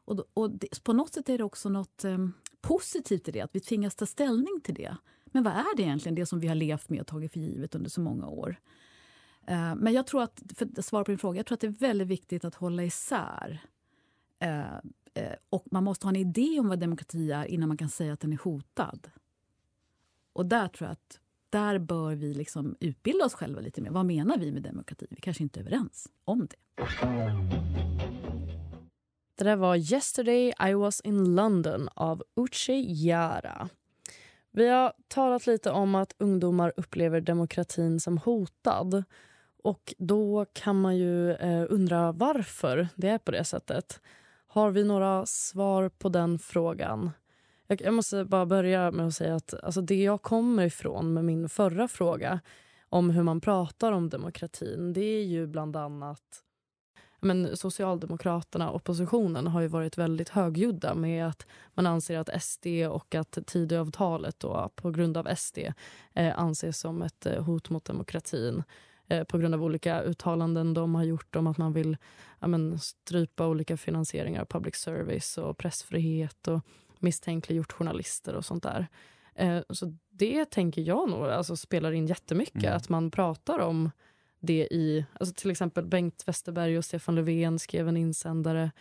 Och, 0.06 0.16
då, 0.16 0.26
och 0.34 0.52
det, 0.52 0.84
på 0.84 0.94
något 0.94 1.14
sätt 1.14 1.30
är 1.30 1.38
det 1.38 1.44
också 1.44 1.70
något 1.70 2.04
eh, 2.04 2.18
positivt 2.62 3.28
i 3.28 3.32
det, 3.32 3.42
att 3.42 3.56
vi 3.56 3.60
tvingas 3.60 3.96
ta 3.96 4.06
ställning 4.06 4.62
till 4.64 4.76
det. 4.76 4.98
Men 5.26 5.44
vad 5.44 5.54
är 5.54 5.78
det 5.78 5.84
egentligen, 5.84 6.16
det 6.16 6.26
som 6.26 6.40
vi 6.40 6.48
har 6.48 6.56
levt 6.56 6.90
med 6.90 7.02
och 7.02 7.08
tagit 7.08 7.34
för 7.34 7.40
givet 7.40 7.76
under 7.76 7.90
så 7.90 8.02
många 8.02 8.28
år? 8.28 8.56
Eh, 9.48 9.76
men 9.76 9.94
jag 9.94 10.08
tror 10.08 10.24
att, 10.24 10.42
för 10.56 10.66
att 10.78 10.86
svara 10.86 11.04
på 11.04 11.12
din 11.12 11.18
fråga, 11.18 11.40
jag 11.40 11.46
tror 11.46 11.56
att 11.56 11.62
det 11.62 11.68
är 11.68 11.72
väldigt 11.72 12.08
viktigt 12.08 12.46
att 12.46 12.56
hålla 12.56 12.84
isär. 12.84 13.62
Eh, 14.40 14.74
eh, 15.14 15.36
och 15.50 15.66
man 15.72 15.84
måste 15.84 16.06
ha 16.06 16.10
en 16.10 16.16
idé 16.16 16.60
om 16.60 16.68
vad 16.68 16.80
demokrati 16.80 17.32
är 17.32 17.46
innan 17.46 17.68
man 17.68 17.78
kan 17.78 17.90
säga 17.90 18.14
att 18.14 18.20
den 18.20 18.34
är 18.34 18.38
hotad. 18.38 19.12
Och 20.34 20.46
där 20.46 20.68
tror 20.68 20.88
jag 20.88 20.92
att 20.92 21.20
där 21.50 21.80
bör 21.80 22.16
vi 22.16 22.34
liksom 22.34 22.76
utbilda 22.80 23.26
oss 23.26 23.34
själva 23.34 23.62
lite 23.62 23.82
mer. 23.82 23.92
Vad 23.92 24.06
menar 24.06 24.38
vi 24.38 24.52
med 24.52 24.62
demokrati? 24.62 25.08
Vi 25.10 25.22
kanske 25.22 25.44
inte 25.44 25.60
är 25.60 25.62
överens 25.62 26.08
om 26.26 26.48
det. 26.48 26.56
Det 29.40 29.46
där 29.46 29.56
var 29.56 29.76
Yesterday 29.76 30.54
I 30.70 30.74
was 30.74 31.02
in 31.02 31.36
London 31.36 31.90
av 31.94 32.24
Uche 32.36 32.74
Yara. 32.74 33.70
Vi 34.52 34.68
har 34.68 34.94
talat 35.08 35.48
lite 35.48 35.72
om 35.72 35.96
att 35.96 36.16
ungdomar 36.18 36.74
upplever 36.78 37.22
demokratin 37.22 38.00
som 38.00 38.18
hotad. 38.18 39.04
Och 39.64 39.94
Då 39.98 40.46
kan 40.54 40.82
man 40.82 40.98
ju 40.98 41.32
eh, 41.32 41.66
undra 41.70 42.12
varför 42.12 42.88
det 42.96 43.10
är 43.10 43.18
på 43.18 43.32
det 43.32 43.44
sättet. 43.44 44.02
Har 44.48 44.72
vi 44.72 44.84
några 44.84 45.26
svar 45.26 45.90
på 45.90 46.10
den 46.10 46.40
frågan? 46.40 47.12
Jag, 47.68 47.82
jag 47.82 47.94
måste 47.94 48.26
bara 48.26 48.46
börja 48.46 48.92
med 48.92 49.08
att 49.08 49.16
säga 49.16 49.36
att 49.36 49.54
alltså 49.64 49.82
det 49.82 50.04
jag 50.04 50.22
kommer 50.22 50.66
ifrån 50.66 51.14
med 51.14 51.26
min 51.26 51.50
förra 51.50 51.88
fråga 51.88 52.40
om 52.90 53.10
hur 53.10 53.24
man 53.24 53.42
pratar 53.42 53.92
om 53.92 54.10
demokratin, 54.10 54.94
det 54.94 55.02
är 55.02 55.24
ju 55.24 55.48
bland 55.48 55.76
annat 55.76 56.44
men 57.22 57.58
Socialdemokraterna, 57.58 58.72
oppositionen, 58.72 59.48
har 59.48 59.62
ju 59.62 59.68
varit 59.68 59.98
väldigt 59.98 60.30
högljudda 60.30 60.96
med 60.96 61.28
att 61.28 61.46
man 61.74 61.86
anser 61.88 62.18
att 62.20 62.44
SD 62.44 62.68
och 62.90 63.16
att 63.16 63.38
Tidöavtalet 63.46 64.40
då, 64.40 64.72
på 64.76 64.92
grund 64.92 65.18
av 65.18 65.36
SD 65.36 65.58
eh, 66.14 66.40
anses 66.40 66.80
som 66.80 67.02
ett 67.02 67.26
eh, 67.26 67.44
hot 67.44 67.70
mot 67.70 67.86
demokratin 67.86 68.64
eh, 69.08 69.24
på 69.24 69.38
grund 69.38 69.56
av 69.56 69.64
olika 69.64 70.02
uttalanden 70.02 70.74
de 70.74 70.96
har 70.96 71.04
gjort 71.04 71.36
om 71.36 71.48
att 71.48 71.58
man 71.58 71.74
vill 71.74 71.98
ja, 72.40 72.48
men, 72.48 72.80
strypa 72.80 73.48
olika 73.48 73.78
finansieringar 73.78 74.42
av 74.42 74.46
public 74.46 74.76
service 74.76 75.38
och 75.38 75.58
pressfrihet 75.58 76.48
och 76.48 76.62
misstänkliggjort 77.00 77.72
journalister 77.72 78.36
och 78.36 78.46
sånt 78.46 78.64
där. 78.64 78.88
Eh, 79.36 79.60
så 79.70 79.98
det 80.10 80.46
tänker 80.46 80.82
jag 80.82 81.10
nog 81.10 81.26
alltså, 81.26 81.56
spelar 81.56 81.92
in 81.92 82.08
jättemycket, 82.08 82.64
Mm. 82.64 82.78
att 82.78 82.90
man 82.90 83.12
pratar 83.12 83.60
om 83.60 83.92
det 84.40 84.68
i... 84.72 85.06
Alltså 85.20 85.36
till 85.36 85.52
exempel 85.52 85.86
Bengt 85.86 86.24
Westerberg 86.28 86.78
och 86.78 86.86
Stefan 86.86 87.16
Löfven 87.16 87.60
skrev 87.60 87.88
en 87.88 87.98
insändare. 87.98 88.72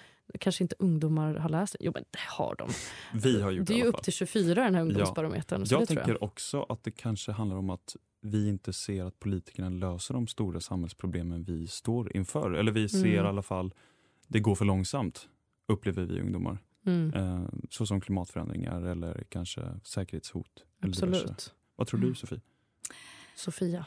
Kanske 0.40 0.64
inte 0.64 0.76
ungdomar 0.78 1.34
har 1.34 1.48
läst 1.48 1.72
det. 1.72 1.78
Jo, 1.84 1.92
men 1.94 2.04
det 2.10 2.18
har 2.28 2.54
de. 2.58 2.70
Vi 3.22 3.42
har 3.42 3.50
gjort 3.50 3.66
det 3.66 3.74
är 3.74 3.78
ju 3.78 3.84
upp 3.84 4.02
till 4.02 4.12
24 4.12 4.64
den 4.64 4.74
här 4.74 4.82
ungdomsbarometern. 4.82 5.66
Så 5.66 5.74
Jag 5.74 5.88
tänker 5.88 6.08
jag. 6.08 6.22
också 6.22 6.62
att 6.68 6.84
det 6.84 6.90
kanske 6.90 7.32
handlar 7.32 7.56
om 7.56 7.70
att 7.70 7.96
vi 8.20 8.48
inte 8.48 8.72
ser 8.72 9.04
att 9.04 9.18
politikerna 9.20 9.68
löser 9.68 10.14
de 10.14 10.26
stora 10.26 10.60
samhällsproblemen 10.60 11.44
vi 11.44 11.66
står 11.66 12.16
inför. 12.16 12.50
Eller 12.52 12.72
vi 12.72 12.88
ser 12.88 12.98
Mm. 12.98 13.12
i 13.14 13.18
alla 13.18 13.42
fall, 13.42 13.74
det 14.26 14.40
går 14.40 14.54
för 14.54 14.64
långsamt, 14.64 15.28
upplever 15.68 16.02
vi 16.04 16.20
ungdomar. 16.20 16.58
Mm. 16.86 17.14
Eh, 17.14 17.48
såsom 17.70 18.00
klimatförändringar 18.00 18.82
eller 18.82 19.24
kanske 19.28 19.62
säkerhetshot. 19.84 20.64
Eller. 20.82 20.90
Absolut. 20.90 21.54
Vad 21.76 21.86
tror 21.86 21.98
Mm. 22.00 22.10
du 22.10 22.14
Sofie? 22.16 22.40
Sofia. 23.36 23.86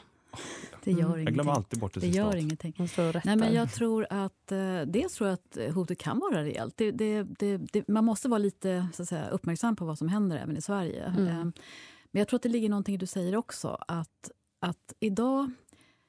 Det 0.84 0.90
gör 0.92 0.98
Mm. 0.98 1.10
ingenting. 1.10 1.24
Jag 1.24 1.34
glömmer 1.34 1.52
alltid 1.52 1.80
bort 1.80 1.94
det 1.94 2.00
Det 2.00 2.08
gör 2.08 2.36
ingenting. 2.36 2.74
Nej, 3.24 3.36
men 3.36 3.52
jag 3.54 3.72
tror 3.72 4.06
att, 4.10 4.52
eh, 4.52 4.80
dels 4.86 5.14
tror 5.14 5.28
jag 5.28 5.34
att 5.34 5.74
hotet 5.74 5.98
kan 5.98 6.18
vara 6.18 6.44
rejält. 6.44 6.74
Det, 6.76 6.90
det, 6.90 7.22
det, 7.38 7.56
det, 7.56 7.88
man 7.88 8.04
måste 8.04 8.28
vara 8.28 8.38
lite 8.38 8.86
så 8.94 9.02
att 9.02 9.08
säga, 9.08 9.28
uppmärksam 9.28 9.76
på 9.76 9.84
vad 9.84 9.98
som 9.98 10.08
händer 10.08 10.36
även 10.36 10.56
i 10.56 10.60
Sverige. 10.62 11.04
Mm. 11.04 11.26
Eh, 11.26 11.44
Men 12.14 12.20
jag 12.20 12.28
tror 12.28 12.36
att 12.38 12.42
det 12.42 12.48
ligger 12.48 12.68
någonting 12.68 12.98
du 12.98 13.06
säger 13.06 13.36
också. 13.36 13.78
Att, 13.88 14.30
att 14.60 14.92
idag, 15.00 15.50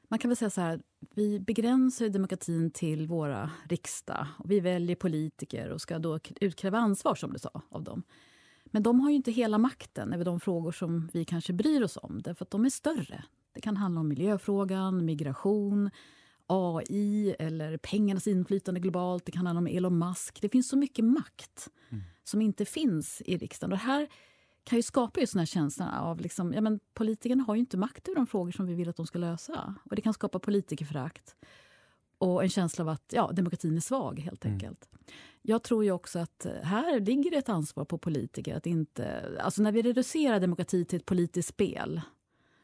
man 0.09 0.19
kan 0.19 0.29
väl 0.29 0.37
säga 0.37 0.49
så 0.49 0.61
här, 0.61 0.81
vi 1.15 1.39
begränsar 1.39 2.09
demokratin 2.09 2.71
till 2.71 3.07
våra 3.07 3.51
riksdag. 3.69 4.27
Och 4.39 4.51
vi 4.51 4.59
väljer 4.59 4.95
politiker 4.95 5.69
och 5.69 5.81
ska 5.81 5.99
då 5.99 6.19
utkräva 6.41 6.77
ansvar, 6.77 7.15
som 7.15 7.33
du 7.33 7.39
sa, 7.39 7.61
av 7.69 7.83
dem. 7.83 8.03
Men 8.65 8.83
de 8.83 8.99
har 8.99 9.09
ju 9.09 9.15
inte 9.15 9.31
hela 9.31 9.57
makten 9.57 10.13
över 10.13 10.25
de 10.25 10.39
frågor 10.39 10.71
som 10.71 11.09
vi 11.13 11.25
kanske 11.25 11.53
bryr 11.53 11.81
oss 11.83 11.97
om, 12.01 12.21
därför 12.21 12.45
att 12.45 12.51
de 12.51 12.65
är 12.65 12.69
större. 12.69 13.23
Det 13.53 13.61
kan 13.61 13.77
handla 13.77 14.01
om 14.01 14.07
miljöfrågan, 14.07 15.05
migration, 15.05 15.89
AI 16.47 17.35
eller 17.39 17.77
pengarnas 17.77 18.27
inflytande 18.27 18.79
globalt. 18.79 19.25
Det 19.25 19.31
kan 19.31 19.45
handla 19.45 19.59
om 19.59 19.67
Elon 19.67 19.97
Musk. 19.99 20.41
Det 20.41 20.49
finns 20.49 20.69
så 20.69 20.77
mycket 20.77 21.05
makt 21.05 21.69
som 22.23 22.41
inte 22.41 22.65
finns 22.65 23.21
i 23.25 23.37
riksdagen. 23.37 23.71
Och 23.73 23.77
det 23.77 23.83
här 23.83 24.07
kan 24.63 24.79
ju 24.79 24.83
skapa 24.83 25.19
just 25.19 25.33
den 25.33 25.39
här 25.39 25.45
känslan 25.45 25.89
av... 25.89 26.21
Liksom, 26.21 26.53
ja, 26.53 26.61
men 26.61 26.79
politikerna 26.93 27.43
har 27.43 27.55
ju 27.55 27.59
inte 27.59 27.77
makt 27.77 28.07
över 28.07 28.15
de 28.15 28.27
frågor 28.27 28.51
som 28.51 28.65
vi 28.65 28.73
vill 28.73 28.89
att 28.89 28.95
de 28.95 29.05
ska 29.07 29.19
lösa. 29.19 29.75
Och 29.89 29.95
Det 29.95 30.01
kan 30.01 30.13
skapa 30.13 30.39
politikerförakt 30.39 31.35
och 32.17 32.43
en 32.43 32.49
känsla 32.49 32.83
av 32.83 32.89
att 32.89 33.13
ja, 33.15 33.31
demokratin 33.33 33.75
är 33.75 33.79
svag, 33.81 34.19
helt 34.19 34.45
Mm. 34.45 34.55
enkelt. 34.55 34.89
Jag 35.41 35.63
tror 35.63 35.83
ju 35.83 35.91
också 35.91 36.19
att 36.19 36.45
här 36.63 36.99
ligger 36.99 37.37
ett 37.37 37.49
ansvar 37.49 37.85
på 37.85 37.97
politiker 37.97 38.57
att 38.57 38.65
inte... 38.65 39.35
Alltså 39.43 39.61
när 39.61 39.71
vi 39.71 39.81
reducerar 39.81 40.39
demokrati 40.39 40.85
till 40.85 40.97
ett 40.97 41.05
politiskt 41.05 41.49
spel 41.49 42.01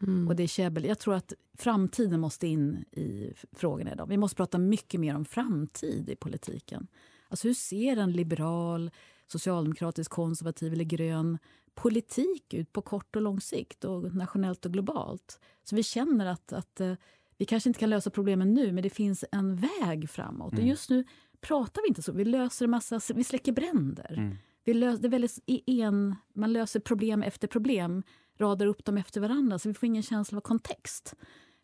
Mm. 0.02 0.28
och 0.28 0.36
det 0.36 0.44
är 0.44 0.48
käbbel. 0.48 0.86
Jag 0.86 1.00
tror 1.00 1.16
att 1.16 1.34
framtiden 1.58 2.20
måste 2.20 2.48
in 2.48 2.86
i 2.92 3.34
frågorna 3.52 3.92
idag. 3.92 4.08
Vi 4.08 4.18
måste 4.18 4.36
prata 4.36 4.58
mycket 4.58 5.00
mer 5.00 5.16
om 5.16 5.26
framtid 5.26 6.10
i 6.10 6.16
politiken. 6.16 6.88
Alltså 7.28 7.48
hur 7.48 7.54
ser 7.54 7.98
en 7.98 8.12
liberal, 8.12 8.92
socialdemokratisk, 9.28 10.12
konservativ 10.12 10.74
eller 10.74 10.84
grön 10.84 11.38
politik 11.76 12.54
ut 12.54 12.74
på 12.74 12.82
kort 12.82 13.16
och 13.16 13.22
lång 13.22 13.42
sikt 13.42 13.84
och 13.84 14.16
nationellt 14.16 14.66
och 14.66 14.74
globalt? 14.74 15.40
Så 15.64 15.76
vi 15.76 15.84
känner 15.84 16.26
att, 16.26 16.54
att 16.54 16.82
eh, 16.82 16.94
vi 17.38 17.46
kanske 17.46 17.70
inte 17.70 17.80
kan 17.80 17.90
lösa 17.90 18.10
problemen 18.10 18.54
nu, 18.54 18.72
men 18.72 18.84
det 18.84 18.90
finns 18.90 19.26
en 19.32 19.56
väg 19.56 20.10
framåt. 20.10 20.54
Mm. 20.54 20.64
Och 20.64 20.70
just 20.70 20.90
nu 20.90 21.04
pratar 21.42 21.82
vi 21.82 21.88
inte 21.88 22.02
så. 22.02 22.12
Vi 22.12 22.26
löser 22.26 22.66
en 22.66 22.72
massa, 22.72 23.00
vi 23.14 23.24
släcker 23.24 23.52
bränder. 23.52 24.14
Mm. 24.18 24.36
Vi 24.64 24.74
löser, 24.74 25.02
det 25.02 25.08
är 25.08 25.10
väldigt 25.10 25.40
en, 25.66 26.16
man 26.34 26.54
löser 26.54 26.80
problem 26.80 27.24
efter 27.24 27.48
problem, 27.48 28.04
radar 28.40 28.66
upp 28.66 28.86
dem 28.86 28.98
efter 28.98 29.22
varandra, 29.22 29.60
så 29.60 29.70
vi 29.70 29.74
får 29.74 29.88
ingen 29.88 30.04
känsla 30.04 30.38
av 30.38 30.42
kontext 30.42 31.16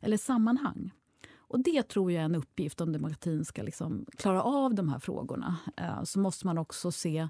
eller 0.01 0.17
sammanhang. 0.17 0.91
Och 1.47 1.59
Det 1.59 1.83
tror 1.83 2.11
jag 2.11 2.21
är 2.21 2.25
en 2.25 2.35
uppgift 2.35 2.81
om 2.81 2.91
demokratin 2.91 3.45
ska 3.45 3.63
liksom 3.63 4.05
klara 4.17 4.43
av 4.43 4.75
de 4.75 4.89
här 4.89 4.99
frågorna. 4.99 5.57
Eh, 5.77 6.03
så 6.03 6.19
måste 6.19 6.45
man 6.45 6.57
också 6.57 6.91
se 6.91 7.27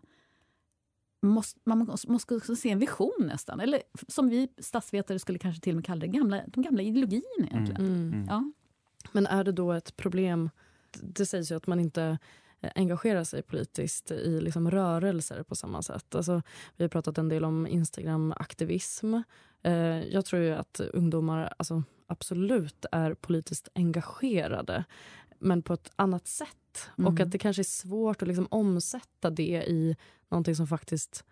måste, 1.26 1.60
man 1.64 1.98
måste 2.08 2.36
också 2.36 2.56
se 2.56 2.70
en 2.70 2.80
vision 2.80 3.14
nästan. 3.20 3.60
Eller 3.60 3.82
som 4.08 4.30
vi 4.30 4.50
statsvetare 4.58 5.20
skulle 5.20 5.40
kanske 5.40 5.62
till 5.62 5.72
och 5.72 5.76
med 5.76 5.86
kalla 5.86 6.00
det, 6.00 6.08
gamla, 6.08 6.42
de 6.48 6.62
gamla 6.62 6.82
ideologierna 6.82 7.48
egentligen. 7.52 7.82
Mm. 7.82 8.14
Mm. 8.14 8.26
Ja. 8.30 8.52
Men 9.12 9.28
är 9.28 9.44
det 9.44 9.52
då 9.52 9.72
ett 9.72 9.98
problem... 9.98 10.50
Det 11.02 11.26
sägs 11.26 11.52
ju 11.52 11.56
att 11.56 11.68
man 11.68 11.80
inte 11.80 12.18
engagerar 12.76 13.24
sig 13.24 13.42
politiskt 13.42 14.12
i 14.12 14.42
liksom 14.42 14.72
rörelser 14.72 15.44
på 15.44 15.56
samma 15.56 15.82
sätt. 15.82 16.16
Alltså, 16.16 16.42
vi 16.78 16.84
har 16.84 16.90
pratat 16.90 17.18
en 17.18 17.30
del 17.30 17.46
om 17.46 17.68
Instagram-aktivism. 17.68 19.14
Eh, 19.64 19.74
jag 20.14 20.26
tror 20.26 20.42
ju 20.42 20.52
att 20.54 20.80
ungdomar 20.80 21.54
alltså, 21.58 21.84
absolut 22.08 22.86
är 22.92 23.14
politiskt 23.14 23.68
engagerade 23.76 24.84
men 25.40 25.62
på 25.62 25.74
ett 25.74 25.92
annat 25.96 26.28
sätt. 26.28 26.90
Mm. 26.98 27.14
Och 27.14 27.20
att 27.20 27.32
det 27.32 27.38
kanske 27.38 27.62
är 27.62 27.64
svårt 27.64 28.22
att 28.22 28.28
liksom 28.28 28.48
omsätta 28.52 29.30
det 29.30 29.64
i 29.68 29.96
någonting 30.30 30.56
som 30.56 30.68
faktiskt 30.68 31.24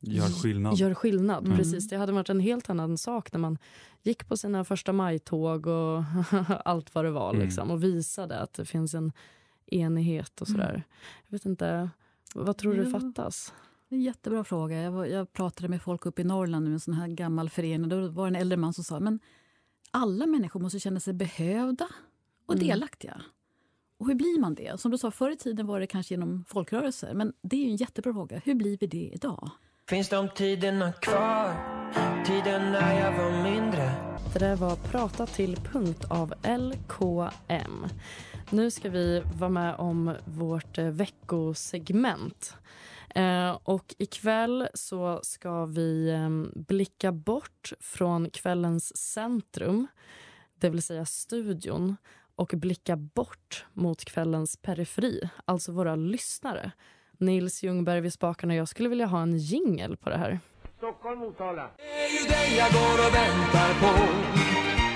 Gör 0.00 0.26
skillnad. 0.42 0.74
Gör 0.76 0.94
skillnad, 0.94 1.44
Mm. 1.46 1.58
precis. 1.58 1.88
Det 1.88 1.96
hade 1.96 2.12
varit 2.12 2.28
en 2.28 2.40
helt 2.40 2.70
annan 2.70 2.98
sak 2.98 3.32
när 3.32 3.38
man 3.40 3.58
gick 4.02 4.28
på 4.28 4.36
sina 4.36 4.64
första 4.64 4.92
majtåg 4.92 5.66
och 5.66 6.02
allt 6.64 6.94
vad 6.94 7.04
det 7.04 7.10
var 7.10 7.30
Mm. 7.30 7.42
liksom, 7.46 7.70
och 7.70 7.82
visade 7.84 8.38
att 8.38 8.52
det 8.52 8.64
finns 8.64 8.94
en 8.94 9.12
enighet 9.66 10.40
och 10.40 10.48
sådär. 10.48 10.82
Jag 11.26 11.32
vet 11.32 11.46
inte, 11.46 11.90
vad 12.34 12.56
tror 12.56 12.74
du 12.74 12.82
Jo. 12.84 12.90
fattas? 12.90 13.52
Det 13.88 13.94
är 13.94 13.96
En 13.98 14.02
jättebra 14.04 14.44
fråga. 14.44 14.76
Jag, 14.82 14.92
var, 14.92 15.06
jag 15.06 15.32
pratade 15.32 15.68
med 15.68 15.82
folk 15.82 16.06
uppe 16.06 16.22
i 16.22 16.24
Norrland 16.24 16.64
nu, 16.64 16.72
en 16.72 16.80
sån 16.80 16.94
här 16.94 17.08
gammal 17.08 17.50
förening. 17.50 17.88
Då 17.88 18.08
var 18.08 18.24
det 18.24 18.36
en 18.36 18.40
äldre 18.42 18.56
man 18.56 18.72
som 18.72 18.84
sa 18.84 19.00
men 19.00 19.20
alla 19.90 20.26
människor 20.26 20.60
måste 20.60 20.80
känna 20.80 21.00
sig 21.00 21.14
behövda 21.14 21.88
och 22.46 22.54
Mm. 22.54 22.66
delaktiga. 22.68 23.22
Och 23.98 24.06
hur 24.06 24.14
blir 24.14 24.40
man 24.40 24.54
det? 24.54 24.80
Som 24.80 24.90
du 24.90 24.98
sa, 24.98 25.10
förr 25.10 25.30
i 25.30 25.36
tiden 25.36 25.66
var 25.66 25.80
det 25.80 25.86
kanske 25.86 26.14
genom 26.14 26.44
folkrörelser. 26.48 27.14
Men 27.14 27.32
det 27.42 27.56
är 27.56 27.60
ju 27.64 27.70
en 27.70 27.76
jättebra 27.76 28.12
fråga. 28.12 28.40
Hur 28.44 28.54
blir 28.54 28.78
vi 28.80 28.86
det 28.86 29.10
idag? 29.14 29.50
Finns 29.88 30.08
de 30.08 30.28
tiderna 30.28 30.92
kvar? 30.92 31.54
Tiden 32.24 32.72
när 32.72 33.00
jag 33.00 33.16
var 33.18 33.42
mindre 33.42 34.15
det 34.36 34.46
där 34.46 34.56
var 34.56 34.76
Prata 34.76 35.26
till 35.26 35.56
punkt 35.56 36.04
av 36.10 36.34
LKM. 36.44 37.86
Nu 38.50 38.70
ska 38.70 38.90
vi 38.90 39.22
vara 39.34 39.50
med 39.50 39.74
om 39.74 40.14
vårt 40.24 40.78
eh, 40.78 40.84
veckosegment. 40.84 42.54
Eh, 43.14 43.58
och 43.62 43.94
ikväll 43.98 44.68
så 44.74 45.20
ska 45.22 45.66
vi 45.66 46.10
eh, 46.10 46.60
blicka 46.60 47.12
bort 47.12 47.72
från 47.80 48.30
kvällens 48.30 48.96
centrum, 48.96 49.86
det 50.54 50.70
vill 50.70 50.82
säga 50.82 51.06
studion 51.06 51.96
och 52.34 52.52
blicka 52.56 52.96
bort 52.96 53.66
mot 53.72 54.04
kvällens 54.04 54.56
periferi, 54.56 55.30
alltså 55.44 55.72
våra 55.72 55.96
lyssnare. 55.96 56.72
Nils 57.18 57.62
Ljungberg 57.62 58.00
vid 58.00 58.12
spakarna, 58.12 58.54
jag 58.54 58.68
skulle 58.68 58.88
vilja 58.88 59.06
ha 59.06 59.22
en 59.22 59.38
jingel 59.38 59.96
på 59.96 60.10
det 60.10 60.18
här. 60.18 60.40
Stockholm, 60.76 61.18
Motala 61.18 61.70
Det 61.76 61.82
är 62.04 62.22
ju 62.22 62.28
dig 62.28 62.58
jag 62.58 62.72
går 62.72 63.06
och 63.08 63.14
väntar 63.14 63.80
på 63.80 64.06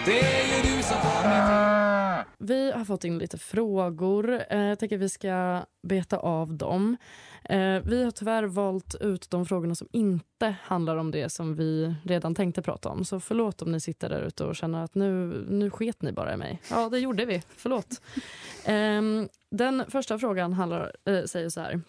Det 0.06 0.20
är 0.20 0.56
ju 0.56 0.76
du 0.76 0.82
som 0.82 0.96
får 0.96 1.28
mig 1.28 2.24
Vi 2.38 2.72
har 2.72 2.84
fått 2.84 3.04
in 3.04 3.18
lite 3.18 3.38
frågor. 3.38 4.42
Eh, 4.50 4.58
Jag 4.60 4.78
tänker 4.78 4.96
vi 4.98 5.08
ska 5.08 5.62
beta 5.82 6.16
av 6.18 6.54
dem. 6.54 6.96
Eh, 7.44 7.78
Vi 7.84 8.04
har 8.04 8.10
tyvärr 8.10 8.42
valt 8.44 8.94
ut 9.00 9.30
de 9.30 9.46
frågorna 9.46 9.74
som 9.74 9.88
inte 9.92 10.54
handlar 10.62 10.96
om 10.96 11.10
det 11.10 11.28
som 11.32 11.54
vi 11.56 11.94
redan 12.04 12.34
tänkte 12.34 12.62
prata 12.62 12.88
om. 12.88 13.04
Så 13.04 13.20
förlåt 13.20 13.62
om 13.62 13.72
ni 13.72 13.80
sitter 13.80 14.08
där 14.08 14.22
ute 14.22 14.44
och 14.44 14.56
känner 14.56 14.84
att 14.84 14.94
nu, 14.94 15.26
nu 15.48 15.70
sket 15.70 16.02
ni 16.02 16.12
bara 16.12 16.34
i 16.34 16.36
mig. 16.36 16.60
Ja, 16.70 16.88
det 16.88 16.98
gjorde 16.98 17.24
vi. 17.24 17.42
Förlåt. 17.56 18.02
Ehm, 18.64 19.28
Den 19.50 19.84
första 19.88 20.18
frågan 20.18 20.52
handlar, 20.52 20.92
eh, 21.04 21.24
säger 21.24 21.48
så 21.48 21.60
här. 21.60 21.80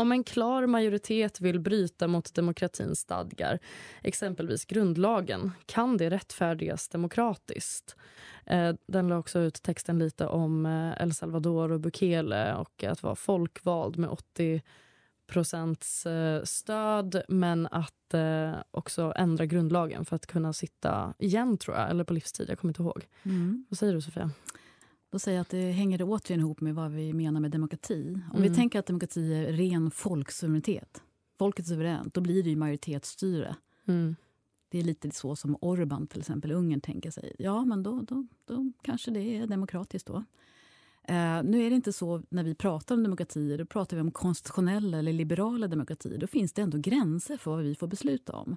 Om 0.00 0.12
en 0.12 0.24
klar 0.24 0.66
majoritet 0.66 1.40
vill 1.40 1.60
bryta 1.60 2.08
mot 2.08 2.34
demokratins 2.34 3.00
stadgar, 3.00 3.58
exempelvis 4.02 4.64
grundlagen, 4.64 5.52
kan 5.66 5.96
det 5.96 6.10
rättfärdigas 6.10 6.88
demokratiskt? 6.88 7.96
Eh, 8.46 8.74
Den 8.86 9.08
la 9.08 9.18
också 9.18 9.38
ut 9.38 9.62
texten 9.62 9.98
lite 9.98 10.26
om 10.26 10.66
eh, 10.66 11.02
El 11.02 11.14
Salvador 11.14 11.72
och 11.72 11.80
Bukele 11.80 12.54
och 12.54 12.84
att 12.84 13.02
vara 13.02 13.14
folkvald 13.14 13.98
med 13.98 14.10
80 14.10 14.62
procents 15.26 16.06
eh, 16.06 16.42
stöd 16.44 17.22
men 17.28 17.66
att 17.66 18.14
eh, 18.14 18.52
också 18.70 19.12
ändra 19.16 19.46
grundlagen 19.46 20.04
för 20.04 20.16
att 20.16 20.26
kunna 20.26 20.52
sitta 20.52 21.14
igen, 21.18 21.58
tror 21.58 21.76
jag, 21.76 21.90
eller 21.90 22.04
på 22.04 22.12
livstid. 22.12 22.50
Jag 22.50 22.58
kommer 22.58 22.70
inte 22.70 22.82
ihåg. 22.82 23.06
Mm. 23.22 23.66
Vad 23.68 23.78
säger 23.78 23.94
du, 23.94 24.00
Sofia? 24.00 24.30
Då 25.10 25.18
säger 25.18 25.38
jag 25.38 25.42
att 25.42 25.48
det 25.48 25.70
hänger 25.70 26.02
återigen 26.02 26.40
ihop 26.40 26.60
med 26.60 26.74
vad 26.74 26.90
vi 26.90 27.12
menar 27.12 27.40
med 27.40 27.50
demokrati. 27.50 28.14
Om 28.32 28.36
Mm. 28.38 28.50
vi 28.50 28.56
tänker 28.56 28.78
att 28.78 28.86
demokrati 28.86 29.34
är 29.34 29.52
ren 29.52 29.90
folksuveränitet, 29.90 31.02
folket 31.38 31.64
är 31.64 31.68
suveränt, 31.68 32.14
då 32.14 32.20
blir 32.20 32.42
det 32.42 32.50
ju 32.50 32.56
majoritetsstyre. 32.56 33.56
Mm. 33.88 34.16
Det 34.68 34.78
är 34.78 34.82
lite 34.82 35.10
så 35.10 35.36
som 35.36 35.56
Orban, 35.60 36.06
till 36.06 36.20
exempel, 36.20 36.52
Ungern 36.52 36.80
tänker 36.80 37.10
sig. 37.10 37.36
Ja, 37.38 37.64
men 37.64 37.82
då, 37.82 38.02
då, 38.02 38.26
då 38.44 38.72
kanske 38.82 39.10
det 39.10 39.20
är 39.20 39.46
demokratiskt 39.46 40.06
då. 40.08 40.16
Eh, 41.02 41.42
nu 41.42 41.62
är 41.66 41.70
det 41.70 41.76
inte 41.76 41.92
så 41.92 42.22
när 42.28 42.44
vi 42.44 42.54
pratar 42.54 42.94
om 42.94 43.02
demokratier, 43.02 43.58
då 43.58 43.64
pratar 43.64 43.96
vi 43.96 44.00
om 44.00 44.10
konstitutionella 44.10 44.98
eller 44.98 45.12
liberala 45.12 45.68
demokratier. 45.68 46.18
Då 46.18 46.26
finns 46.26 46.52
det 46.52 46.62
ändå 46.62 46.78
gränser 46.78 47.36
för 47.36 47.50
vad 47.50 47.64
vi 47.64 47.74
får 47.74 47.86
besluta 47.86 48.32
om. 48.36 48.56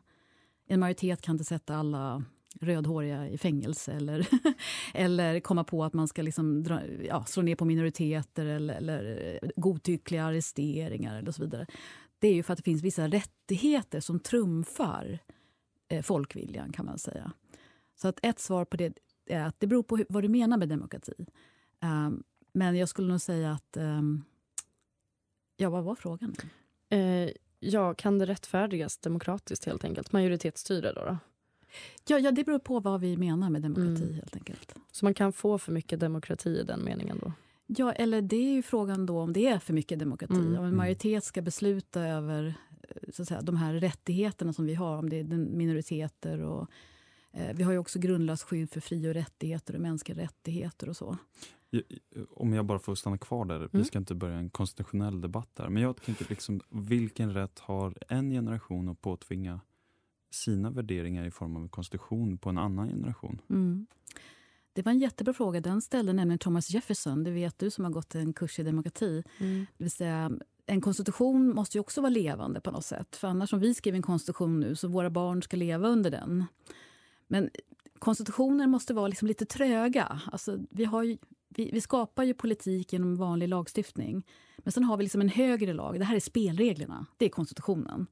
En 0.67 0.79
majoritet 0.79 1.21
kan 1.21 1.35
inte 1.35 1.43
sätta 1.43 1.75
alla 1.75 2.23
rödhåriga 2.61 3.29
i 3.29 3.37
fängelse 3.37 3.93
eller, 3.93 4.27
eller 4.93 5.39
komma 5.39 5.63
på 5.63 5.83
att 5.83 5.93
man 5.93 6.07
ska 6.07 6.21
liksom 6.21 6.63
dra, 6.63 6.85
ja, 6.87 7.25
slå 7.25 7.43
ner 7.43 7.55
på 7.55 7.65
minoriteter 7.65 8.45
eller, 8.45 8.73
eller 8.75 9.39
godtyckliga 9.55 10.23
arresteringar 10.23 11.17
eller 11.17 11.31
så 11.31 11.41
vidare. 11.41 11.65
Det 12.19 12.27
är 12.27 12.33
ju 12.33 12.43
för 12.43 12.53
att 12.53 12.57
det 12.57 12.63
finns 12.63 12.83
vissa 12.83 13.07
rättigheter 13.07 13.99
som 13.99 14.19
trumfar 14.19 15.19
eh, 15.87 16.01
folkviljan 16.01 16.71
kan 16.71 16.85
man 16.85 16.99
säga. 16.99 17.31
Så 17.95 18.07
att 18.07 18.19
ett 18.23 18.39
svar 18.39 18.65
på 18.65 18.77
det 18.77 18.97
är 19.25 19.45
att 19.45 19.59
det 19.59 19.67
beror 19.67 19.83
på 19.83 19.97
hur, 19.97 20.05
vad 20.09 20.23
du 20.23 20.29
menar 20.29 20.57
med 20.57 20.69
demokrati. 20.69 21.13
Um, 21.83 22.23
men 22.53 22.75
jag 22.75 22.89
skulle 22.89 23.07
nog 23.07 23.21
säga 23.21 23.51
att... 23.51 23.77
Um, 23.77 24.23
ja, 25.57 25.69
vad 25.69 25.83
var 25.83 25.95
frågan? 25.95 26.35
Eh, 26.89 27.29
ja, 27.59 27.93
kan 27.93 28.19
det 28.19 28.25
rättfärdigas 28.25 28.97
demokratiskt 28.97 29.65
helt 29.65 29.83
enkelt? 29.83 30.11
Majoritetsstyre 30.11 30.93
då? 30.93 31.05
då? 31.05 31.17
Ja, 32.07 32.19
ja, 32.19 32.31
det 32.31 32.43
beror 32.43 32.59
på 32.59 32.79
vad 32.79 33.01
vi 33.01 33.17
menar 33.17 33.49
med 33.49 33.61
demokrati 33.61 34.03
Mm. 34.03 34.13
helt 34.15 34.35
enkelt. 34.35 34.75
Så 34.91 35.05
man 35.05 35.13
kan 35.13 35.33
få 35.33 35.57
för 35.57 35.71
mycket 35.71 35.99
demokrati 35.99 36.49
i 36.49 36.63
den 36.63 36.83
meningen 36.83 37.19
då? 37.21 37.31
Ja, 37.67 37.91
eller 37.91 38.21
det 38.21 38.35
är 38.35 38.53
ju 38.53 38.61
frågan 38.61 39.05
då 39.05 39.19
om 39.19 39.33
det 39.33 39.47
är 39.47 39.59
för 39.59 39.73
mycket 39.73 39.99
demokrati. 39.99 40.33
Mm. 40.35 40.59
Om 40.59 40.65
en 40.65 40.75
majoritet 40.75 41.23
ska 41.23 41.41
besluta 41.41 42.01
över 42.01 42.53
eh, 42.89 43.11
så 43.13 43.21
att 43.21 43.27
säga, 43.27 43.41
de 43.41 43.55
här 43.57 43.73
rättigheterna 43.73 44.53
som 44.53 44.65
vi 44.65 44.73
har, 44.75 44.97
om 44.97 45.09
det 45.09 45.19
är 45.19 45.23
minoriteter 45.37 46.39
och 46.41 46.67
eh, 47.33 47.55
vi 47.55 47.63
har 47.63 47.71
ju 47.71 47.77
också 47.77 47.99
grundlagsskydd 47.99 48.69
för 48.71 48.79
fri 48.81 49.09
och 49.09 49.13
rättigheter 49.13 49.75
och 49.75 49.81
mänskliga 49.81 50.17
rättigheter 50.23 50.89
och 50.89 50.97
så. 50.97 51.17
Om 52.29 52.53
jag 52.53 52.65
bara 52.65 52.79
får 52.79 52.95
stanna 52.95 53.17
kvar 53.17 53.45
där, 53.45 53.55
Mm. 53.55 53.69
vi 53.71 53.83
ska 53.83 53.97
inte 53.99 54.15
börja 54.15 54.35
en 54.37 54.49
konstitutionell 54.49 55.21
debatt 55.21 55.49
där. 55.53 55.69
Men 55.69 55.83
jag 55.83 56.01
tänker 56.01 56.25
liksom, 56.29 56.61
vilken 56.69 57.33
rätt 57.33 57.59
har 57.59 57.93
en 58.07 58.29
generation 58.31 58.89
att 58.89 59.01
påtvinga 59.01 59.59
sina 60.33 60.69
värderingar 60.69 61.25
i 61.25 61.31
form 61.31 61.55
av 61.55 61.61
en 61.61 61.69
konstitution 61.69 62.37
på 62.37 62.49
en 62.49 62.57
annan 62.57 62.87
generation? 62.87 63.41
Mm. 63.49 63.87
Det 64.73 64.81
var 64.81 64.91
en 64.91 64.99
jättebra 64.99 65.33
fråga. 65.33 65.61
Den 65.61 65.81
ställde 65.81 66.13
nämligen 66.13 66.39
Thomas 66.39 66.69
Jefferson. 66.69 67.23
Det 67.23 67.31
vet 67.31 67.59
du 67.59 67.69
som 67.69 67.83
har 67.83 67.91
gått 67.91 68.15
en 68.15 68.33
kurs 68.33 68.59
i 68.59 68.63
demokrati. 68.63 69.23
Mm. 69.37 69.65
Det 69.77 69.83
vill 69.83 69.91
säga, 69.91 70.31
en 70.65 70.81
konstitution 70.81 71.55
måste 71.55 71.77
ju 71.77 71.81
också 71.81 72.01
vara 72.01 72.09
levande 72.09 72.61
på 72.61 72.71
något 72.71 72.85
sätt. 72.85 73.15
För 73.15 73.27
annars 73.27 73.53
om 73.53 73.59
vi 73.59 73.73
skriver 73.73 73.95
en 73.95 74.01
konstitution 74.01 74.59
nu 74.59 74.75
så 74.75 74.87
våra 74.87 75.09
barn 75.09 75.41
ska 75.41 75.57
leva 75.57 75.87
under 75.87 76.11
den. 76.11 76.45
Men 77.27 77.49
konstitutioner 77.99 78.67
måste 78.67 78.93
vara 78.93 79.07
liksom 79.07 79.27
lite 79.27 79.45
tröga. 79.45 80.21
Alltså, 80.31 80.59
vi, 80.69 80.85
har 80.85 81.03
ju, 81.03 81.17
vi, 81.49 81.69
vi 81.73 81.81
skapar 81.81 82.23
ju 82.23 82.33
politik 82.33 82.93
genom 82.93 83.15
vanlig 83.15 83.47
lagstiftning. 83.49 84.23
Men 84.57 84.71
sen 84.71 84.83
har 84.83 84.97
vi 84.97 85.03
liksom 85.03 85.21
en 85.21 85.29
högre 85.29 85.73
lag. 85.73 85.99
Det 85.99 86.05
här 86.05 86.15
är 86.15 86.19
spelreglerna. 86.19 87.05
Det 87.17 87.25
är 87.25 87.29
konstitutionen. 87.29 88.07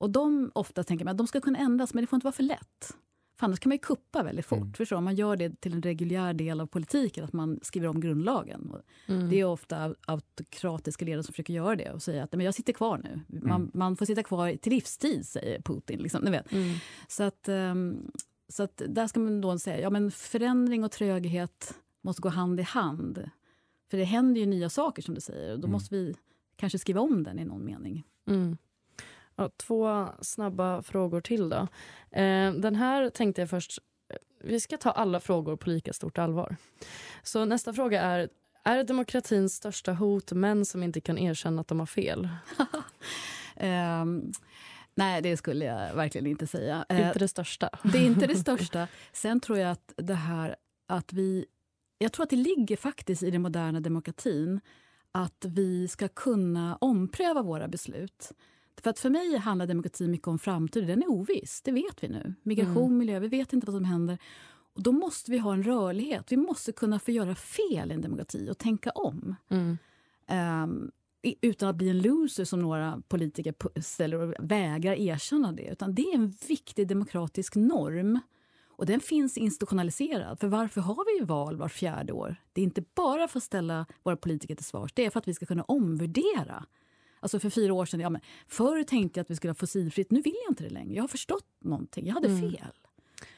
Och 0.00 0.10
de 0.10 0.50
ofta 0.54 0.84
tänker 0.84 1.04
man 1.04 1.12
att 1.12 1.18
de 1.18 1.26
ska 1.26 1.40
kunna 1.40 1.58
ändras, 1.58 1.94
men 1.94 2.02
det 2.02 2.06
får 2.06 2.16
inte 2.16 2.24
vara 2.24 2.32
för 2.32 2.42
lätt. 2.42 2.96
För 3.38 3.46
annars 3.46 3.58
kan 3.60 3.70
man 3.70 3.74
ju 3.74 3.78
kuppa 3.78 4.22
väldigt 4.22 4.46
fort. 4.46 4.76
Förstår? 4.76 4.96
du? 4.96 5.02
Man 5.02 5.14
gör 5.14 5.36
det 5.36 5.60
till 5.60 5.72
en 5.72 5.82
reguljär 5.82 6.34
del 6.34 6.60
av 6.60 6.66
politiken, 6.66 7.24
att 7.24 7.32
man 7.32 7.58
skriver 7.62 7.88
om 7.88 8.00
grundlagen. 8.00 8.72
Mm. 9.06 9.30
Det 9.30 9.40
är 9.40 9.44
ofta 9.44 9.94
autokratiska 10.06 11.04
ledare 11.04 11.22
som 11.22 11.32
försöker 11.32 11.54
göra 11.54 11.76
det 11.76 11.90
och 11.90 12.02
säga 12.02 12.24
att 12.24 12.32
"Nej, 12.32 12.36
men 12.36 12.44
jag 12.44 12.54
sitter 12.54 12.72
kvar 12.72 12.98
nu. 12.98 13.20
Man, 13.40 13.60
Mm. 13.60 13.70
man 13.74 13.96
får 13.96 14.06
sitta 14.06 14.22
kvar 14.22 14.56
till 14.56 14.72
livstid, 14.72 15.26
säger 15.26 15.60
Putin. 15.62 15.98
Liksom, 15.98 16.24
ni 16.24 16.30
vet. 16.30 16.52
Mm. 16.52 16.74
Så, 17.08 17.22
att, 17.22 17.48
ehm, 17.48 18.10
så 18.48 18.62
att 18.62 18.82
där 18.88 19.06
ska 19.06 19.20
man 19.20 19.40
då 19.40 19.58
säga 19.58 19.80
ja 19.80 19.90
men 19.90 20.10
förändring 20.10 20.84
och 20.84 20.90
tröghet 20.92 21.74
måste 22.02 22.22
gå 22.22 22.28
hand 22.28 22.60
i 22.60 22.62
hand. 22.62 23.30
För 23.90 23.96
det 23.98 24.04
händer 24.04 24.40
ju 24.40 24.46
nya 24.46 24.70
saker, 24.70 25.02
som 25.02 25.14
du 25.14 25.20
säger. 25.20 25.52
Och 25.52 25.60
då 25.60 25.66
Mm. 25.66 25.72
måste 25.72 25.94
vi 25.94 26.14
kanske 26.56 26.78
skriva 26.78 27.00
om 27.00 27.22
den 27.22 27.38
i 27.38 27.44
någon 27.44 27.64
mening. 27.64 28.04
Ja, 29.40 29.50
två 29.56 30.06
snabba 30.20 30.82
frågor 30.82 31.20
till. 31.20 31.48
då. 31.48 31.56
Eh, 32.10 32.52
den 32.52 32.74
här 32.76 33.10
tänkte 33.10 33.42
jag 33.42 33.50
först... 33.50 33.78
Vi 34.44 34.60
ska 34.60 34.76
ta 34.76 34.90
alla 34.90 35.20
frågor 35.20 35.56
på 35.56 35.70
lika 35.70 35.92
stort 35.92 36.18
allvar. 36.18 36.56
Så 37.22 37.44
nästa 37.44 37.72
fråga 37.72 38.02
är... 38.02 38.28
Är 38.64 38.84
demokratins 38.84 39.54
största 39.54 39.92
hot 39.92 40.32
män 40.32 40.64
som 40.64 40.82
inte 40.82 41.00
kan 41.00 41.18
erkänna 41.18 41.60
att 41.60 41.68
de 41.68 41.78
har 41.78 41.86
fel? 41.86 42.28
Ehm, 43.56 44.32
nej, 44.94 45.22
det 45.22 45.36
skulle 45.36 45.64
jag 45.64 45.94
verkligen 45.94 46.26
inte 46.26 46.46
säga. 46.46 46.84
Det 46.88 46.94
är 46.94 47.00
Eh, 47.00 47.06
inte 47.06 47.18
det 47.18 47.28
största. 47.28 47.70
Det 47.82 47.98
är 47.98 48.06
inte 48.06 48.26
det 48.26 48.36
största. 48.46 48.88
Sen 49.12 49.40
tror 49.40 49.58
jag 49.58 49.70
att 49.70 49.92
det 49.96 50.14
här 50.14 50.56
att 50.88 51.12
vi 51.12 51.46
jag 51.98 52.12
tror 52.12 52.24
att 52.24 52.30
det 52.30 52.36
ligger 52.36 52.76
faktiskt 52.76 53.22
i 53.22 53.30
den 53.30 53.42
moderna 53.42 53.80
demokratin 53.80 54.60
att 55.12 55.44
vi 55.48 55.88
ska 55.88 56.08
kunna 56.08 56.76
ompröva 56.80 57.42
våra 57.42 57.68
beslut. 57.68 58.32
För 58.82 58.90
att 58.90 58.98
för 58.98 59.10
mig 59.10 59.36
handlar 59.36 59.66
demokrati 59.66 60.08
mycket 60.08 60.28
om 60.28 60.38
framtiden. 60.38 60.88
Den 60.88 61.02
är 61.02 61.10
oviss, 61.10 61.62
det 61.62 61.72
vet 61.72 62.02
vi 62.04 62.08
nu. 62.08 62.34
Migration, 62.42 62.76
Mm. 62.86 62.98
miljö, 62.98 63.18
vi 63.18 63.28
vet 63.28 63.52
inte 63.52 63.66
vad 63.66 63.74
som 63.74 63.84
händer. 63.84 64.18
Och 64.72 64.82
då 64.82 64.92
måste 64.92 65.30
vi 65.30 65.38
ha 65.38 65.52
en 65.52 65.62
rörlighet. 65.62 66.32
Vi 66.32 66.36
måste 66.36 66.72
kunna 66.72 66.98
få 66.98 67.10
göra 67.10 67.34
fel 67.34 67.90
i 67.90 67.94
en 67.94 68.00
demokrati 68.00 68.48
och 68.50 68.58
tänka 68.58 68.90
om. 68.90 69.34
Mm. 69.48 69.78
I- 71.22 71.36
utan 71.40 71.68
att 71.68 71.76
bli 71.76 71.88
en 71.88 72.02
loser 72.02 72.44
som 72.44 72.60
några 72.62 73.02
politiker 73.08 73.80
ställer 73.82 74.16
och 74.20 74.34
vägrar 74.38 74.94
erkänna 74.94 75.52
det. 75.52 75.68
Utan 75.72 75.94
det 75.94 76.02
är 76.02 76.14
en 76.14 76.34
viktig 76.48 76.88
demokratisk 76.88 77.54
norm. 77.56 78.20
Och 78.66 78.86
den 78.86 79.00
finns 79.00 79.36
institutionaliserad. 79.38 80.40
För 80.40 80.48
varför 80.48 80.80
har 80.80 81.18
vi 81.18 81.24
val 81.24 81.56
var 81.56 81.68
fjärde 81.68 82.12
år? 82.12 82.36
Det 82.52 82.60
är 82.60 82.64
inte 82.64 82.84
bara 82.94 83.28
för 83.28 83.38
att 83.38 83.42
ställa 83.44 83.86
våra 84.02 84.16
politiker 84.16 84.54
till 84.54 84.64
svars. 84.64 84.92
Det 84.94 85.06
är 85.06 85.10
för 85.10 85.18
att 85.18 85.28
vi 85.28 85.34
ska 85.34 85.46
kunna 85.46 85.62
omvärdera. 85.62 86.64
Alltså 87.20 87.40
för 87.40 87.50
fyra 87.50 87.74
år 87.74 87.86
sedan, 87.86 88.00
ja, 88.00 88.10
men 88.10 88.20
förr 88.48 88.82
tänkte 88.84 89.18
jag 89.20 89.22
att 89.24 89.30
vi 89.30 89.36
skulle 89.36 89.50
ha 89.50 89.54
fossilfritt. 89.54 90.10
Nu 90.10 90.20
vill 90.22 90.34
jag 90.44 90.52
inte 90.52 90.64
det 90.64 90.70
längre. 90.70 90.94
Jag 90.94 91.02
har 91.02 91.08
förstått 91.08 91.46
någonting. 91.58 92.06
Jag 92.06 92.14
hade 92.14 92.28
Mm. 92.28 92.40
fel. 92.52 92.72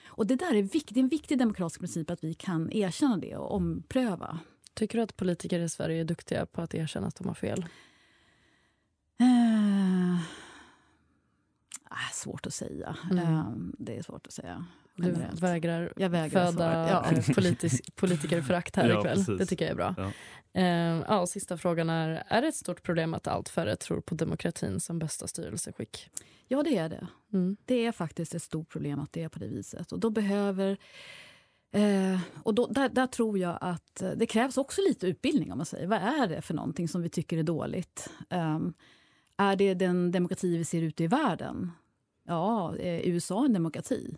Och 0.07 0.27
det 0.27 0.37
där 0.37 0.55
är, 0.55 0.63
viktigt, 0.63 0.95
det 0.95 1.01
är 1.01 1.03
en 1.03 1.09
viktig 1.09 1.39
demokratisk 1.39 1.81
princip 1.81 2.11
att 2.11 2.25
vi 2.25 2.35
kan 2.35 2.73
erkänna 2.73 3.17
det 3.17 3.37
och 3.37 3.55
ompröva. 3.55 4.39
Tycker 4.75 4.99
du 4.99 5.03
att 5.05 5.17
politiker 5.17 5.61
i 5.61 5.69
Sverige 5.69 6.01
är 6.01 6.05
duktiga 6.05 6.47
på 6.47 6.63
att 6.63 6.75
erkänna 6.75 7.07
att 7.07 7.17
de 7.17 7.29
har 7.29 7.35
fel? 7.35 7.65
Eh, 9.21 10.19
ah, 11.93 12.13
svårt 12.13 12.47
att 12.47 12.55
säga. 12.55 12.97
Mm. 13.11 13.19
Eh, 13.19 13.53
det 13.79 13.97
är 13.99 14.03
svårt 14.03 14.27
att 14.27 14.33
säga. 14.33 14.67
Du 14.97 15.15
vägrar, 15.41 15.93
Jag 15.97 16.11
vägrar 16.11 16.47
föda. 16.47 16.89
Ja. 16.89 17.05
politisk, 17.35 17.97
politikerförakt 17.97 18.77
här 18.77 18.89
Ja, 18.89 18.99
ikväll. 18.99 19.17
precis. 19.17 19.39
Det 19.39 19.47
tycker 19.47 19.65
jag 19.65 19.73
är 19.73 19.77
bra. 19.77 19.95
Ja. 19.99 20.13
Eh, 20.61 21.03
ja, 21.09 21.27
sista 21.27 21.57
frågan 21.57 21.91
är, 21.91 22.23
är 22.29 22.43
det 22.43 22.49
ett 22.49 22.55
stort 22.55 22.83
problem 22.83 23.15
att 23.15 23.27
allt 23.27 23.49
färre 23.49 23.77
tror 23.77 24.01
på 24.01 24.15
demokratin 24.15 24.81
som 24.81 24.99
bästa 24.99 25.27
styrelseskick? 25.27 26.11
Ja, 26.49 26.63
det 26.63 26.77
är 26.77 26.89
det. 26.89 27.07
Mm. 27.33 27.57
Det 27.65 27.87
är 27.87 27.93
faktiskt 27.93 28.35
ett 28.35 28.43
stort 28.43 28.69
problem 28.69 29.01
att 29.01 29.13
det 29.13 29.23
är 29.23 29.29
på 29.29 29.39
det 29.39 29.49
viset. 29.49 29.93
Och 29.93 29.99
då 30.01 30.11
behöver... 30.11 30.77
Eh, 31.75 32.21
och 32.43 32.55
då, 32.55 32.67
där, 32.67 32.89
där 32.89 33.07
tror 33.07 33.39
jag 33.39 33.59
att 33.61 34.03
eh, 34.03 34.11
det 34.11 34.27
krävs 34.27 34.57
också 34.57 34.81
lite 34.89 35.07
utbildning. 35.07 35.53
om 35.53 35.59
man 35.59 35.67
säger. 35.67 35.87
Vad 35.87 35.99
är 35.99 36.27
det 36.27 36.43
för 36.43 36.55
någonting 36.55 36.89
som 36.89 37.03
vi 37.03 37.09
tycker 37.09 37.39
är 37.39 37.43
dåligt? 37.43 38.11
Ehm, 38.31 38.73
är 39.37 39.57
det 39.57 39.75
den 39.75 40.11
demokrati 40.13 40.57
vi 40.57 40.65
ser 40.65 40.83
ute 40.83 41.05
i 41.05 41.07
världen? 41.07 41.71
Ja, 42.25 42.77
eh, 42.77 42.87
är 42.87 43.07
USA 43.07 43.45
en 43.45 43.53
demokrati? 43.53 44.17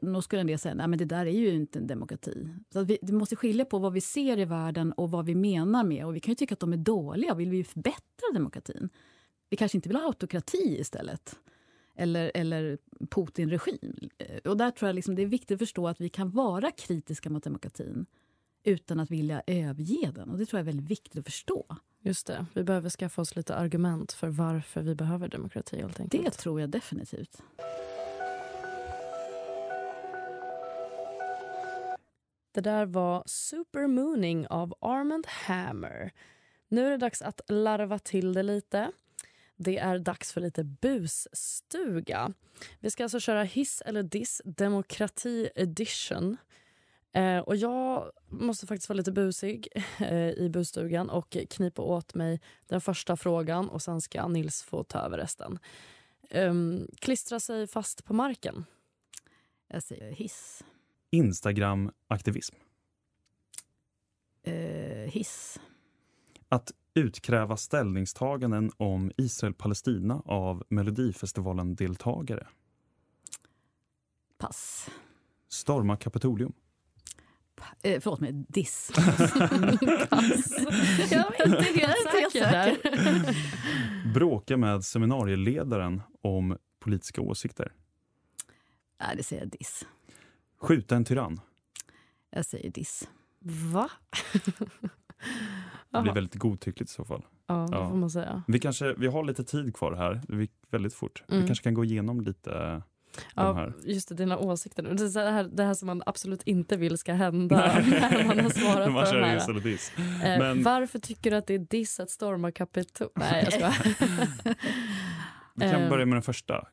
Nog 0.00 0.24
skulle 0.24 0.40
en 0.40 0.46
del 0.46 0.58
säga 0.58 0.74
nej 0.74 0.88
men 0.88 0.98
det 0.98 1.04
där 1.04 1.26
är 1.26 1.30
ju 1.30 1.54
inte 1.54 1.78
en 1.78 1.86
demokrati. 1.86 2.48
Så 2.72 2.78
att 2.78 2.86
vi, 2.86 2.98
vi 3.02 3.12
måste 3.12 3.36
skilja 3.36 3.64
på 3.64 3.78
vad 3.78 3.92
vi 3.92 4.00
ser 4.00 4.38
i 4.38 4.44
världen 4.44 4.92
och 4.92 5.10
vad 5.10 5.26
vi 5.26 5.34
menar 5.34 5.84
med. 5.84 6.06
Och 6.06 6.16
Vi 6.16 6.20
kan 6.20 6.32
ju 6.32 6.36
tycka 6.36 6.52
att 6.52 6.60
de 6.60 6.72
är 6.72 6.76
dåliga. 6.76 7.34
Vill 7.34 7.50
vi 7.50 7.64
förbättra 7.64 8.32
demokratin? 8.34 8.88
Vi 9.50 9.56
kanske 9.56 9.78
inte 9.78 9.88
vill 9.88 9.96
ha 9.96 10.06
autokrati 10.06 10.76
istället. 10.80 11.36
Eller, 11.96 12.32
eller 12.34 12.78
Putin-regim. 13.10 14.08
Eh, 14.18 14.50
och 14.50 14.56
där 14.56 14.70
tror 14.70 14.88
jag 14.88 14.94
liksom 14.94 15.14
det 15.14 15.22
är 15.22 15.26
viktigt 15.26 15.54
att 15.54 15.58
förstå 15.58 15.88
att 15.88 16.00
vi 16.00 16.08
kan 16.08 16.30
vara 16.30 16.70
kritiska 16.70 17.30
mot 17.30 17.44
demokratin 17.44 18.06
utan 18.64 19.00
att 19.00 19.10
vilja 19.10 19.42
överge 19.46 20.12
den. 20.14 20.30
Och 20.30 20.38
Det 20.38 20.46
tror 20.46 20.58
jag 20.58 20.62
är 20.62 20.72
väldigt 20.72 20.90
viktigt 20.90 21.18
att 21.18 21.24
förstå. 21.24 21.76
Just 22.06 22.26
det, 22.26 22.46
vi 22.54 22.64
behöver 22.64 22.90
skaffa 22.90 23.22
oss 23.22 23.36
lite 23.36 23.54
argument 23.54 24.12
för 24.12 24.28
varför 24.28 24.82
vi 24.82 24.94
behöver 24.94 25.28
demokrati 25.28 25.80
helt 25.80 26.00
enkelt. 26.00 26.24
Det 26.24 26.30
tror 26.30 26.60
jag 26.60 26.70
definitivt. 26.70 27.42
Det 32.52 32.60
där 32.60 32.86
var 32.86 33.22
Supermooning 33.26 34.46
av 34.46 34.74
Armand 34.80 35.26
Hammer. 35.26 36.12
Nu 36.68 36.86
är 36.86 36.90
det 36.90 36.96
dags 36.96 37.22
att 37.22 37.40
larva 37.48 37.98
till 37.98 38.32
det 38.32 38.42
lite. 38.42 38.92
Det 39.56 39.78
är 39.78 39.98
dags 39.98 40.32
för 40.32 40.40
lite 40.40 40.64
busstuga. 40.64 42.32
Vi 42.80 42.90
ska 42.90 43.02
alltså 43.02 43.20
köra 43.20 43.42
hiss 43.42 43.82
eller 43.86 44.02
diss, 44.02 44.42
demokrati 44.44 45.48
edition. 45.54 46.36
Eh, 47.14 47.38
och 47.38 47.56
jag 47.56 48.10
måste 48.28 48.66
faktiskt 48.66 48.88
vara 48.88 48.96
lite 48.96 49.12
busig 49.12 49.68
eh, 49.98 50.30
i 50.30 50.48
busstugan 50.52 51.10
och 51.10 51.36
knipa 51.50 51.82
åt 51.82 52.14
mig 52.14 52.40
den 52.66 52.80
första 52.80 53.16
frågan 53.16 53.68
och 53.68 53.82
sen 53.82 54.00
ska 54.00 54.28
Nils 54.28 54.62
få 54.62 54.84
ta 54.84 54.98
över 54.98 55.18
resten. 55.18 55.58
Um, 56.30 56.88
klistra 57.00 57.40
sig 57.40 57.66
fast 57.66 58.04
på 58.04 58.14
marken. 58.14 58.64
Jag 59.68 59.82
säger 59.82 60.12
hiss. 60.12 60.64
Instagram-aktivism. 61.10 62.54
Eh, 64.42 65.10
hiss. 65.10 65.60
Att 66.48 66.72
utkräva 66.94 67.56
ställningstaganden 67.56 68.70
om 68.76 69.12
Israel-Palestina 69.16 70.22
av 70.24 70.64
Melodifestivalen-deltagare. 70.68 72.46
Pass. 74.38 74.90
Storma 75.48 75.96
Kapitolium. 75.96 76.52
Eh, 77.82 78.00
förlåt 78.00 78.20
mig, 78.20 78.32
diss. 78.48 78.92
Jag 81.10 81.40
är 81.40 81.46
inte 81.46 81.62
helt 81.62 81.76
Jag 81.76 81.90
är 81.90 82.24
inte 82.24 82.30
säker 82.30 82.52
där. 82.52 84.14
Bråka 84.14 84.56
med 84.56 84.84
seminarieledaren 84.84 86.02
om 86.22 86.56
politiska 86.80 87.20
åsikter. 87.20 87.72
Nej, 89.00 89.16
det 89.16 89.22
säger 89.22 89.42
jag 89.42 89.50
diss. 89.50 89.86
Skjuta 90.60 90.96
en 90.96 91.04
tyrann. 91.04 91.40
Jag 92.30 92.44
säger 92.46 92.70
diss. 92.70 93.08
Va? 93.72 93.90
Det 95.90 96.02
blir 96.02 96.12
väldigt 96.14 96.34
godtyckligt 96.34 96.90
i 96.90 96.94
så 96.94 97.04
fall. 97.04 97.22
Ja, 97.46 97.54
det 97.70 97.76
Ja. 97.76 97.88
får 97.88 97.96
man 97.96 98.10
säga. 98.10 98.42
Vi, 98.46 98.58
kanske, 98.60 98.94
vi 98.94 99.06
har 99.06 99.24
lite 99.24 99.44
tid 99.44 99.76
kvar 99.76 99.92
här. 99.92 100.20
Det 100.28 100.36
gick 100.36 100.52
väldigt 100.70 100.94
fort. 100.94 101.22
Mm. 101.28 101.40
Vi 101.40 101.46
kanske 101.46 101.62
kan 101.62 101.74
gå 101.74 101.84
igenom 101.84 102.20
lite 102.20 102.82
Ja, 103.34 103.72
just 103.84 104.08
det, 104.08 104.14
dina 104.14 104.38
åsikter. 104.38 104.82
Det, 104.82 105.20
här, 105.30 105.44
det 105.44 105.64
här 105.64 105.74
som 105.74 105.86
man 105.86 106.02
absolut 106.06 106.42
inte 106.42 106.76
vill 106.76 106.98
ska 106.98 107.12
hända 107.12 107.56
när 107.88 108.24
man 108.26 108.40
har 108.40 108.50
svarat 108.50 108.92
Man 108.92 109.04
på 109.04 109.10
kör 109.10 109.54
de 109.54 109.70
hiss 109.70 109.92
här. 109.96 110.32
Eh, 110.32 110.38
Men- 110.38 110.62
Varför 110.62 110.98
tycker 110.98 111.30
du 111.30 111.36
att 111.36 111.46
det 111.46 111.54
är 111.54 111.58
diss 111.58 112.00
att 112.00 112.10
storma 112.10 112.52
Kapitol... 112.52 113.08
Nej, 113.16 113.44
jag 113.44 113.52
skojar. 113.52 114.54
Vi 115.54 115.60
kan 115.70 115.82
Eh. 115.82 115.88
börja 115.88 116.06
med 116.06 116.16
den 116.16 116.22
första. 116.22 116.68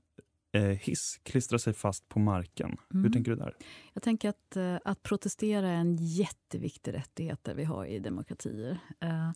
Eh, 0.54 0.62
hiss, 0.64 1.20
klistra 1.24 1.60
sig 1.60 1.74
fast 1.74 2.10
på 2.10 2.20
marken. 2.20 2.78
Hur 2.90 3.00
Mm. 3.00 3.12
tänker 3.12 3.32
du 3.32 3.38
där? 3.38 3.56
Jag 3.94 4.04
tänker 4.04 4.30
att, 4.30 4.58
att 4.86 5.04
protestera 5.04 5.68
är 5.70 5.74
en 5.76 5.96
jätteviktig 6.00 6.94
rättighet 6.94 7.44
där 7.44 7.54
vi 7.56 7.64
har 7.64 7.86
i 7.86 8.00
demokratier. 8.00 8.78
Eh, 9.02 9.32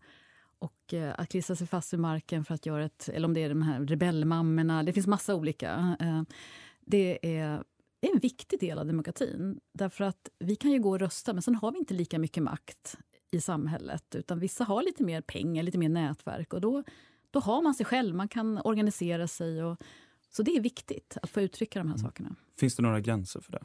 och 0.60 0.94
att 1.16 1.30
klistra 1.30 1.56
sig 1.56 1.68
fast 1.68 1.94
vid 1.94 2.00
marken 2.00 2.46
för 2.46 2.54
att 2.54 2.66
göra 2.66 2.86
ett... 2.86 3.10
Eller 3.14 3.28
om 3.28 3.34
det 3.34 3.44
är 3.44 3.50
de 3.50 3.62
här 3.62 3.80
rebellmammorna. 3.80 4.84
Det 4.84 4.94
finns 4.94 5.08
massa 5.08 5.36
olika. 5.36 5.98
Det 6.86 7.38
är 7.38 7.64
det 8.00 8.10
är 8.10 8.14
en 8.14 8.20
viktig 8.20 8.60
del 8.60 8.80
av 8.80 8.86
demokratin. 8.86 9.60
Därför 9.74 10.04
att 10.04 10.30
vi 10.40 10.56
kan 10.56 10.72
ju 10.72 10.80
gå 10.80 10.90
och 10.90 11.00
rösta, 11.00 11.34
men 11.34 11.42
sen 11.42 11.56
har 11.56 11.72
vi 11.72 11.80
inte 11.80 11.94
lika 11.94 12.20
mycket 12.20 12.44
makt 12.44 12.98
i 13.32 13.42
samhället. 13.42 14.16
Utan 14.16 14.40
vissa 14.40 14.64
har 14.64 14.84
lite 14.84 15.04
mer 15.04 15.22
pengar, 15.22 15.64
lite 15.64 15.78
mer 15.78 15.90
nätverk. 15.90 16.54
Och 16.54 16.62
då, 16.62 16.84
då 17.32 17.40
har 17.40 17.62
man 17.62 17.74
sig 17.74 17.86
själv, 17.86 18.16
man 18.16 18.28
kan 18.28 18.62
organisera 18.64 19.28
sig. 19.28 19.64
Och, 19.64 19.78
så 20.30 20.44
det 20.44 20.56
är 20.56 20.62
viktigt 20.62 21.18
att 21.22 21.30
få 21.30 21.42
uttrycka 21.42 21.80
de 21.80 21.90
här 21.90 21.98
sakerna. 21.98 22.36
Finns 22.60 22.76
det 22.76 22.84
några 22.84 23.00
gränser 23.00 23.42
för 23.42 23.52
det? 23.52 23.64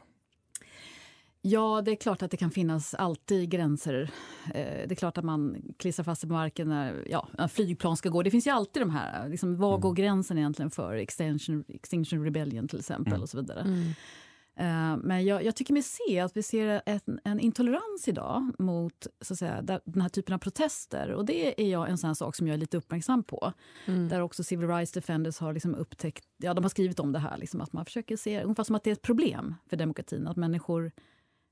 Ja, 1.43 1.81
det 1.85 1.91
är 1.91 1.95
klart 1.95 2.21
att 2.21 2.31
det 2.31 2.37
kan 2.37 2.51
finnas 2.51 2.93
alltid 2.93 3.49
gränser. 3.49 4.11
Eh, 4.45 4.87
det 4.87 4.91
är 4.91 4.95
klart 4.95 5.17
att 5.17 5.25
man 5.25 5.57
klistrar 5.77 6.03
fast 6.03 6.21
sig 6.21 6.29
på 6.29 6.33
marken 6.33 6.69
när 6.69 7.07
ja, 7.09 7.27
en 7.37 7.49
flygplan 7.49 7.97
ska 7.97 8.09
gå. 8.09 8.23
Det 8.23 8.31
finns 8.31 8.47
ju 8.47 8.51
alltid 8.51 8.81
de 8.81 8.89
här, 8.89 9.29
liksom, 9.29 9.57
var 9.57 9.77
går 9.77 9.93
gränsen 9.93 10.37
egentligen 10.37 10.71
för 10.71 10.95
Extinction, 10.95 11.63
Extinction 11.67 12.23
Rebellion 12.23 12.67
till 12.67 12.79
exempel 12.79 13.13
Mm. 13.13 13.21
och 13.21 13.29
så 13.29 13.37
vidare. 13.37 13.59
Mm. 13.61 13.87
Eh, 14.55 14.97
men 15.03 15.25
jag, 15.25 15.43
jag 15.43 15.55
tycker 15.55 15.73
mig 15.73 15.83
se 15.83 16.19
att 16.19 16.37
vi 16.37 16.43
ser 16.43 16.81
en, 16.85 17.19
en 17.23 17.39
intolerans 17.39 18.07
idag 18.07 18.51
mot 18.59 19.07
så 19.21 19.33
att 19.33 19.39
säga, 19.39 19.61
den 19.61 20.01
här 20.01 20.09
typen 20.09 20.35
av 20.35 20.39
protester. 20.39 21.11
Och 21.11 21.25
det 21.25 21.61
är 21.61 21.71
jag 21.71 21.89
en 21.89 21.97
sån 21.97 22.07
här 22.07 22.15
sak 22.15 22.35
som 22.35 22.47
jag 22.47 22.53
är 22.53 22.57
lite 22.57 22.77
uppmärksam 22.77 23.23
på. 23.23 23.53
Mm. 23.85 24.09
Där 24.09 24.21
också 24.21 24.43
Civil 24.43 24.67
Rights 24.67 24.91
Defenders 24.91 25.39
har 25.39 25.53
liksom 25.53 25.75
upptäckt, 25.75 26.25
ja 26.37 26.53
de 26.53 26.63
har 26.63 26.69
skrivit 26.69 26.99
om 26.99 27.11
det 27.11 27.19
här, 27.19 27.37
liksom, 27.37 27.61
att 27.61 27.73
man 27.73 27.85
försöker 27.85 28.17
se 28.17 28.43
ungefär 28.43 28.63
som 28.63 28.75
att 28.75 28.83
det 28.83 28.89
är 28.89 28.93
ett 28.93 29.01
problem 29.01 29.55
för 29.69 29.77
demokratin, 29.77 30.27
att 30.27 30.37
människor 30.37 30.91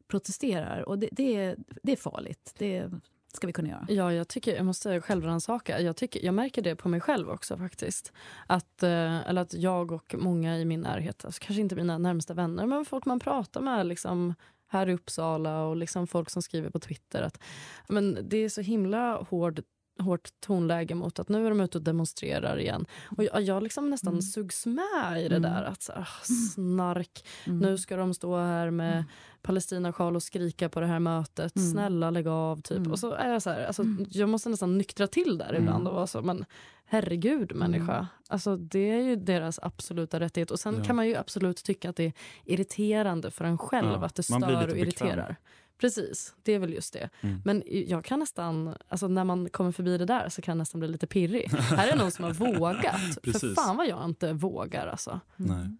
protesterar. 0.09 0.89
Och 0.89 0.99
det, 0.99 1.09
det, 1.11 1.35
är, 1.35 1.57
det 1.83 1.91
är 1.91 1.95
farligt. 1.95 2.53
Det 2.57 2.91
ska 3.33 3.47
vi 3.47 3.53
kunna 3.53 3.69
göra. 3.69 3.85
Ja, 3.89 4.13
jag, 4.13 4.27
tycker, 4.27 4.55
jag 4.55 4.65
måste 4.65 5.01
självrannsaka. 5.01 5.81
Jag, 5.81 5.95
tycker, 5.95 6.25
jag 6.25 6.33
märker 6.33 6.61
det 6.61 6.75
på 6.75 6.89
mig 6.89 7.01
själv 7.01 7.29
också 7.29 7.57
faktiskt. 7.57 8.13
Att, 8.47 8.83
eh, 8.83 9.29
eller 9.29 9.41
att 9.41 9.53
jag 9.53 9.91
och 9.91 10.15
många 10.17 10.57
i 10.57 10.65
min 10.65 10.81
närhet, 10.81 11.25
alltså 11.25 11.39
kanske 11.45 11.61
inte 11.61 11.75
mina 11.75 11.97
närmsta 11.97 12.33
vänner, 12.33 12.65
men 12.65 12.85
folk 12.85 13.05
man 13.05 13.19
pratar 13.19 13.61
med 13.61 13.85
liksom, 13.85 14.33
här 14.67 14.89
i 14.89 14.93
Uppsala 14.93 15.63
och 15.63 15.75
liksom 15.75 16.07
folk 16.07 16.29
som 16.29 16.41
skriver 16.41 16.69
på 16.69 16.79
Twitter 16.79 17.21
att 17.21 17.39
men 17.87 18.17
det 18.29 18.37
är 18.37 18.49
så 18.49 18.61
himla 18.61 19.15
hård 19.29 19.61
hårt 19.99 20.29
tonläge 20.39 20.95
mot 20.95 21.19
att 21.19 21.29
nu 21.29 21.45
är 21.45 21.49
de 21.49 21.59
ute 21.61 21.77
och 21.77 21.83
demonstrerar 21.83 22.59
igen. 22.59 22.85
Och 23.17 23.23
jag, 23.23 23.41
jag 23.41 23.63
liksom 23.63 23.89
nästan 23.89 24.13
Mm. 24.13 24.21
sugs 24.21 24.65
med 24.65 25.25
i 25.25 25.27
det 25.29 25.35
Mm. 25.35 25.41
där. 25.51 25.63
att 25.63 25.81
så, 25.81 25.91
ah, 25.95 26.07
Snark, 26.53 27.25
Mm. 27.47 27.59
nu 27.59 27.77
ska 27.77 27.95
de 27.97 28.13
stå 28.13 28.37
här 28.37 28.69
med 28.71 29.03
Palestinasjal 29.41 30.15
och 30.15 30.23
skrika 30.23 30.69
på 30.69 30.79
det 30.79 30.87
här 30.87 30.99
mötet. 30.99 31.55
Mm. 31.55 31.71
Snälla 31.71 32.09
lägg 32.09 32.27
av. 32.27 32.61
Typ. 32.61 32.77
Mm. 32.77 32.91
Och 32.91 32.99
så 32.99 33.11
är 33.13 33.29
jag 33.31 33.41
så 33.41 33.49
här, 33.49 33.65
alltså, 33.65 33.83
jag 34.09 34.29
måste 34.29 34.49
nästan 34.49 34.77
nyktra 34.77 35.07
till 35.07 35.37
där 35.37 35.49
Mm. 35.49 35.61
ibland 35.63 35.87
och 35.87 35.93
vara 35.93 36.07
så, 36.07 36.21
men 36.21 36.45
herregud 36.85 37.55
människa. 37.55 37.93
Mm. 37.95 38.05
Alltså, 38.27 38.55
det 38.57 38.89
är 38.91 39.01
ju 39.01 39.15
deras 39.15 39.59
absoluta 39.61 40.19
rättighet. 40.19 40.51
Och 40.51 40.59
sen 40.59 40.75
Ja. 40.77 40.83
kan 40.83 40.95
man 40.95 41.07
ju 41.07 41.15
absolut 41.15 41.63
tycka 41.63 41.89
att 41.89 41.95
det 41.95 42.03
är 42.05 42.13
irriterande 42.45 43.31
för 43.31 43.45
en 43.45 43.57
själv 43.57 43.87
Ja, 43.91 44.05
att 44.05 44.15
det 44.15 44.23
stör 44.23 44.67
och 44.71 44.77
irriterar. 44.77 45.35
Precis, 45.79 46.33
det 46.43 46.53
är 46.53 46.59
väl 46.59 46.73
just 46.73 46.93
det. 46.93 47.09
Mm. 47.21 47.41
Men 47.45 47.63
jag 47.67 48.05
kan 48.05 48.19
nästan, 48.19 48.75
alltså 48.87 49.07
när 49.07 49.23
man 49.23 49.49
kommer 49.49 49.71
förbi 49.71 49.97
det 49.97 50.05
där 50.05 50.29
så 50.29 50.41
kan 50.41 50.51
jag 50.51 50.57
nästan 50.57 50.79
bli 50.79 50.87
lite 50.89 51.07
pirrig. 51.07 51.47
här 51.51 51.87
är 51.87 51.95
någon 51.95 52.11
som 52.11 52.25
har 52.25 52.33
vågat. 52.33 53.01
för 53.23 53.55
fan 53.55 53.77
vad 53.77 53.87
jag 53.87 54.05
inte 54.05 54.33
vågar 54.33 54.87
alltså. 54.87 55.19
Nej. 55.35 55.77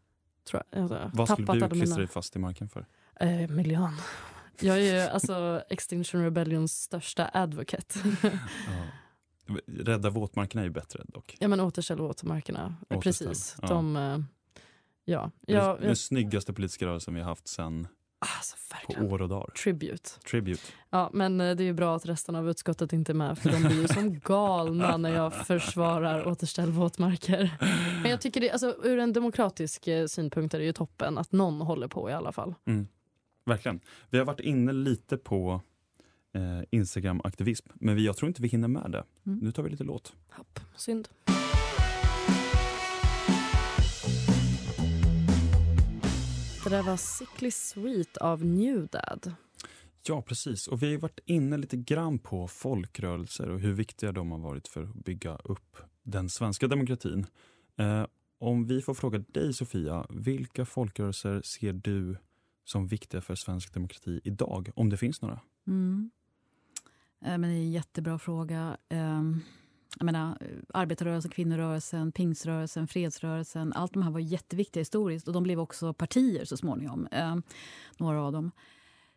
Tror 0.50 0.64
jag. 0.72 0.84
Jag 0.84 0.88
har 0.90 1.12
Vad 1.14 1.30
skulle 1.30 1.46
du 1.54 1.60
klistra 1.60 1.76
mina- 1.78 1.98
dig 1.98 2.08
fast 2.08 2.36
i 2.36 2.40
marken 2.40 2.70
för? 2.70 2.86
Eh, 3.20 3.48
miljön. 3.50 3.94
Jag 4.62 4.78
är 4.78 4.94
ju 4.96 5.00
alltså 5.10 5.62
Extinction 5.70 6.24
Rebellions 6.24 6.82
största 6.82 7.30
advocate. 7.34 8.00
Ja. 8.24 9.56
Rädda 9.68 10.10
våtmarkerna 10.10 10.62
är 10.62 10.66
ju 10.66 10.72
bättre 10.72 11.04
dock. 11.08 11.38
ja 11.40 11.48
men 11.48 11.60
återställ 11.60 11.98
våtmarkerna. 11.98 12.76
Återställ, 12.90 13.28
Precis. 13.28 13.56
ja. 13.62 13.68
De, 13.68 13.96
eh, 13.96 14.20
ja. 15.06 15.32
Det 15.42 15.54
är 15.54 15.58
Ja, 15.58 15.78
den 15.82 15.96
snyggaste 15.96 16.54
politiska 16.54 16.86
rörelsen 16.86 17.14
vi 17.14 17.20
har 17.22 17.28
haft 17.30 17.48
sen 17.48 17.88
alltså, 18.20 18.56
på 18.70 18.76
verkligen. 18.76 19.14
år 19.14 19.22
och 19.22 19.30
dagar. 19.30 19.50
Tribute. 19.64 20.10
Tribute. 20.30 20.62
Ja, 20.90 21.10
men 21.14 21.42
eh, 21.42 21.56
det 21.56 21.64
är 21.64 21.66
ju 21.66 21.74
bra 21.74 21.96
att 21.96 22.06
resten 22.06 22.36
av 22.36 22.50
utskottet 22.50 22.94
inte 22.94 23.12
är 23.12 23.14
med 23.14 23.38
för 23.38 23.52
de 23.52 23.64
blir 23.64 23.82
ju 23.82 23.88
som 23.88 24.20
galna 24.24 24.98
när 24.98 25.14
jag 25.14 25.48
försvarar 25.48 26.28
återställ 26.28 26.72
våtmarker. 26.72 27.58
Men 28.02 28.12
jag 28.12 28.22
tycker 28.22 28.42
det, 28.42 28.52
alltså, 28.52 28.76
ur 28.84 29.00
en 29.00 29.14
demokratisk 29.14 29.88
eh, 29.88 30.06
synpunkt 30.06 30.54
är 30.54 30.60
det 30.60 30.66
ju 30.66 30.74
toppen 30.74 31.18
att 31.18 31.32
någon 31.32 31.62
håller 31.62 31.88
på 31.88 32.10
i 32.10 32.14
alla 32.14 32.32
fall. 32.32 32.56
Mm. 32.66 32.88
Verkligen. 33.46 33.80
Vi 34.10 34.18
har 34.18 34.26
varit 34.26 34.40
inne 34.40 34.74
lite 34.74 35.18
på 35.18 35.62
eh, 36.34 36.64
Instagram-aktivism, 36.72 37.70
men 37.74 37.96
vi, 37.96 38.06
jag 38.06 38.18
tror 38.18 38.28
inte 38.28 38.42
vi 38.42 38.48
hinner 38.48 38.68
med 38.68 38.92
det. 38.92 39.04
Mm. 39.26 39.40
Nu 39.40 39.52
tar 39.52 39.64
vi 39.64 39.70
lite 39.70 39.84
låt. 39.84 40.14
Hopp, 40.30 40.60
synd. 40.76 41.08
Det 46.70 46.76
där 46.76 46.84
var 46.84 46.98
Sickly 46.98 47.52
Sweet 47.52 48.18
av 48.18 48.46
New 48.46 48.88
Dad. 48.88 49.34
Ja, 50.08 50.22
precis. 50.22 50.68
Och 50.68 50.84
vi 50.84 50.94
har 50.94 51.02
varit 51.02 51.20
inne 51.26 51.58
lite 51.58 51.78
grann 51.78 52.20
på 52.20 52.48
folkrörelser 52.48 53.50
och 53.50 53.60
hur 53.60 53.74
viktiga 53.74 54.12
de 54.12 54.32
har 54.32 54.40
varit 54.40 54.68
för 54.68 54.84
att 54.84 54.94
bygga 54.94 55.36
upp 55.36 55.78
den 56.04 56.30
svenska 56.30 56.68
demokratin. 56.68 57.26
Eh, 57.78 58.06
om 58.40 58.66
vi 58.66 58.82
får 58.82 58.94
fråga 58.94 59.20
dig, 59.20 59.54
Sofia, 59.54 60.06
vilka 60.10 60.66
folkrörelser 60.66 61.42
ser 61.42 61.74
du 61.74 62.18
som 62.64 62.88
viktiga 62.88 63.22
för 63.22 63.36
svensk 63.36 63.74
demokrati 63.74 64.22
idag? 64.24 64.70
Om 64.76 64.90
det 64.90 64.98
finns 64.98 65.22
några? 65.22 65.40
Mm. 65.68 66.12
Eh, 67.26 67.38
Men 67.38 67.42
det 67.42 67.48
är 67.48 67.52
en 67.52 67.72
jättebra 67.72 68.20
fråga. 68.20 68.78
Ehm, 68.90 69.42
jag 69.98 70.06
menar, 70.06 70.38
eh, 70.42 70.48
arbetarrörelsen, 70.74 71.32
kvinnorörelsen, 71.32 72.12
pingströrelsen, 72.12 72.88
fredsrörelsen. 72.88 73.74
Allt 73.74 73.94
de 73.94 74.04
här 74.04 74.12
var 74.12 74.20
jätteviktiga 74.20 74.82
historiskt 74.82 75.28
och 75.28 75.34
de 75.34 75.44
blev 75.44 75.60
också 75.60 75.94
partier 75.94 76.46
så 76.46 76.58
småningom. 76.58 77.08
Eh, 77.12 77.36
några 77.98 78.22
av 78.22 78.32
dem. 78.32 78.52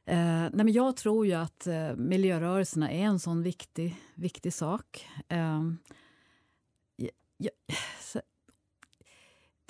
Eh, 0.04 0.16
nej 0.16 0.50
men 0.52 0.72
jag 0.72 0.96
tror 0.96 1.26
ju 1.26 1.32
att 1.32 1.66
eh, 1.66 1.96
miljörörelserna 1.96 2.90
är 2.90 3.02
en 3.04 3.18
sån 3.18 3.42
viktig, 3.42 3.96
viktig 4.14 4.52
sak. 4.52 5.06
Eh, 5.28 5.62
jag, 7.36 7.50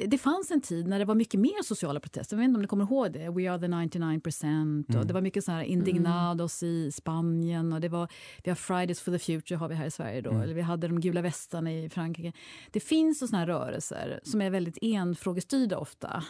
det, 0.07 0.19
fanns 0.19 0.51
en 0.51 0.61
tid 0.61 0.87
när 0.87 0.99
det 0.99 1.05
var 1.05 1.15
mycket 1.15 1.41
mer 1.41 1.63
sociala 1.63 2.01
protester. 2.01 2.37
Jag 2.37 2.39
vet 2.39 2.45
inte 2.49 2.57
om 2.57 2.63
ni 2.63 2.69
kommer 2.69 2.85
ihåg 2.85 3.13
det? 3.13 3.31
We 3.31 3.51
are 3.53 3.59
the 3.59 3.69
99 3.69 4.21
percent. 4.21 4.89
Mm. 4.89 5.01
Och 5.01 5.07
det 5.07 5.15
var 5.15 5.21
mycket 5.21 5.45
så 5.45 5.53
här 5.53 5.63
indignados 5.63 6.63
i 6.63 6.93
Spanien. 6.93 7.73
Och 7.73 7.81
det 7.81 7.89
var, 7.89 8.09
vi 8.45 8.51
har 8.51 8.57
Fridays 8.57 9.01
for 9.01 9.13
the 9.13 9.19
Future 9.19 9.57
har 9.59 9.69
vi 9.69 9.75
här 9.75 9.87
i 9.87 9.91
Sverige. 9.91 10.21
Då, 10.21 10.31
Mm. 10.31 10.43
eller 10.43 10.55
Vi 10.55 10.61
hade 10.61 10.89
de 10.89 11.01
gula 11.01 11.23
västarna 11.23 11.73
i 11.73 11.89
Frankrike. 11.89 12.33
Det 12.71 12.81
finns 12.81 13.19
såna 13.19 13.39
här 13.39 13.47
rörelser 13.47 14.21
som 14.25 14.41
är 14.43 14.51
väldigt 14.51 14.79
enfrågestyrda 14.83 15.79
ofta. 15.79 16.25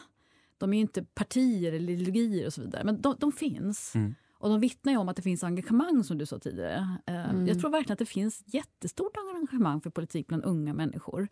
De 0.59 0.73
är 0.73 0.81
inte 0.81 1.03
partier 1.05 1.73
eller 1.73 1.93
ideologier 1.93 2.47
och 2.47 2.53
så 2.53 2.61
vidare, 2.63 2.85
men 2.85 3.01
de, 3.01 3.17
de 3.19 3.33
finns. 3.33 3.95
Mm. 3.95 4.15
Och 4.39 4.49
de 4.49 4.61
vittnar 4.61 4.93
ju 4.93 4.99
om 4.99 5.09
att 5.09 5.17
det 5.17 5.23
finns 5.23 5.45
engagemang 5.45 6.05
som 6.05 6.19
du 6.19 6.27
sa 6.27 6.39
tidigare. 6.39 6.97
Eh, 7.07 7.31
Mm. 7.31 7.47
Jag 7.47 7.61
tror 7.61 7.71
verkligen 7.71 7.93
att 7.93 7.99
det 7.99 8.07
finns 8.07 8.43
jättestort 8.47 9.13
engagemang 9.35 9.81
för 9.81 9.91
politik 9.91 10.27
bland 10.27 10.45
unga 10.45 10.75
människor. 10.75 11.29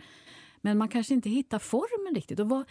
Men 0.60 0.78
man 0.78 0.88
kanske 0.88 1.14
inte 1.14 1.30
hittar 1.30 1.58
formen 1.58 2.14
riktigt. 2.14 2.40
Och 2.40 2.48
vad, 2.48 2.64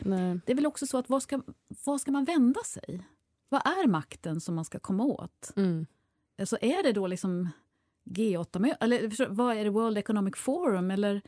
det 0.46 0.52
är 0.52 0.56
väl 0.56 0.66
också 0.66 0.88
så 0.88 0.98
att 0.98 1.10
var 1.10 1.20
ska, 1.20 1.42
var 1.86 1.98
ska 1.98 2.12
man 2.12 2.26
vända 2.26 2.64
sig? 2.64 3.08
Vad 3.50 3.62
är 3.66 3.88
makten 3.88 4.42
som 4.42 4.56
man 4.56 4.66
ska 4.66 4.80
komma 4.80 5.04
åt? 5.04 5.54
Mm. 5.56 5.86
Alltså 6.40 6.58
är 6.62 6.84
det 6.84 6.92
då 6.92 7.08
liksom 7.08 7.50
G8, 8.10 8.76
eller 8.80 9.30
vad 9.30 9.58
är 9.58 9.64
det 9.64 9.70
World 9.70 9.98
Economic 9.98 10.36
Forum? 10.38 10.92
Eller, 10.92 11.22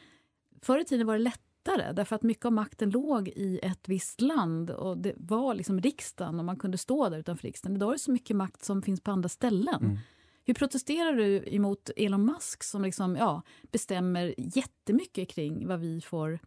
förr 0.61 0.79
i 0.79 0.85
tiden 0.85 1.07
var 1.07 1.13
det 1.13 1.23
lättare 1.23 1.91
därför 1.93 2.15
att 2.15 2.23
mycket 2.23 2.45
av 2.45 2.53
makten 2.53 2.89
låg 2.89 3.27
i 3.27 3.59
ett 3.63 3.89
visst 3.89 4.21
land 4.21 4.71
och 4.71 4.97
det 4.97 5.13
var 5.17 5.53
liksom 5.53 5.81
riksdagen 5.81 6.39
och 6.39 6.45
man 6.45 6.57
kunde 6.57 6.77
stå 6.77 7.09
där 7.09 7.17
utanför 7.17 7.47
riksdagen. 7.47 7.75
Idag 7.75 7.89
är 7.89 7.93
det 7.93 7.99
så 7.99 8.11
mycket 8.11 8.35
makt 8.35 8.63
som 8.63 8.81
finns 8.81 9.01
på 9.01 9.11
andra 9.11 9.29
ställen. 9.29 9.81
Mm. 9.81 9.97
Hur 10.43 10.53
protesterar 10.53 11.13
du 11.13 11.43
emot 11.47 11.89
Elon 11.97 12.25
Musk 12.25 12.63
som 12.63 12.81
liksom, 12.81 13.15
ja, 13.15 13.41
bestämmer 13.71 14.33
jättemycket 14.37 15.29
kring 15.29 15.67
vad 15.67 15.79
vi 15.79 16.01
får... 16.01 16.39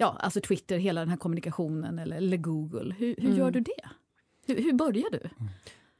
Ja, 0.00 0.16
alltså 0.20 0.40
Twitter, 0.40 0.78
hela 0.78 1.00
den 1.00 1.08
här 1.08 1.16
kommunikationen 1.16 1.98
eller, 1.98 2.16
eller 2.16 2.36
Google. 2.36 2.94
Hur, 2.98 3.14
hur 3.18 3.24
Mm. 3.26 3.38
gör 3.38 3.50
du 3.50 3.60
det? 3.60 3.88
Hur, 4.46 4.62
hur 4.62 4.72
börjar 4.72 5.10
du? 5.12 5.20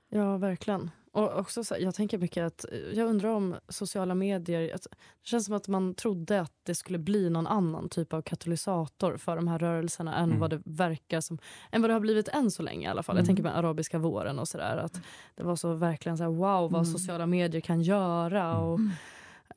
Ja, 0.09 0.37
verkligen. 0.37 0.91
Och 1.13 1.39
också 1.39 1.65
så, 1.65 1.75
jag 1.79 1.95
tänker 1.95 2.19
mycket 2.19 2.45
att 2.47 2.65
jag 2.95 3.07
undrar 3.09 3.29
om 3.29 3.57
sociala 3.69 4.15
medier... 4.15 4.75
Att, 4.75 4.83
det 4.83 4.97
känns 5.23 5.45
som 5.47 5.55
att 5.55 5.69
man 5.69 5.95
trodde 5.95 6.41
att 6.41 6.53
det 6.63 6.75
skulle 6.75 6.99
bli 6.99 7.31
någon 7.31 7.47
annan 7.47 7.89
typ 7.89 8.13
av 8.13 8.23
katalysator 8.23 9.17
för 9.17 9.37
de 9.37 9.49
här 9.49 9.59
rörelserna 9.59 10.17
än 10.17 10.25
Mm. 10.25 10.39
vad 10.41 10.51
det 10.51 10.63
verkar 10.65 11.21
som. 11.21 11.39
Än 11.73 11.81
vad 11.83 11.91
det 11.91 11.95
har 11.95 12.01
blivit 12.01 12.29
än 12.29 12.51
så 12.51 12.63
länge 12.63 12.87
i 12.87 12.91
alla 12.91 13.03
fall. 13.03 13.17
Jag 13.17 13.21
Mm. 13.23 13.27
tänker 13.27 13.43
med 13.43 13.59
arabiska 13.59 13.99
våren 13.99 14.39
och 14.39 14.49
sådär. 14.49 14.77
Att 14.77 15.01
det 15.35 15.43
var 15.43 15.57
så 15.57 15.75
verkligen 15.75 16.17
så 16.19 16.25
här, 16.25 16.31
wow 16.31 16.71
vad 16.71 16.75
Mm. 16.75 16.85
sociala 16.85 17.27
medier 17.27 17.61
kan 17.61 17.83
göra. 17.83 18.59
Och, 18.59 18.81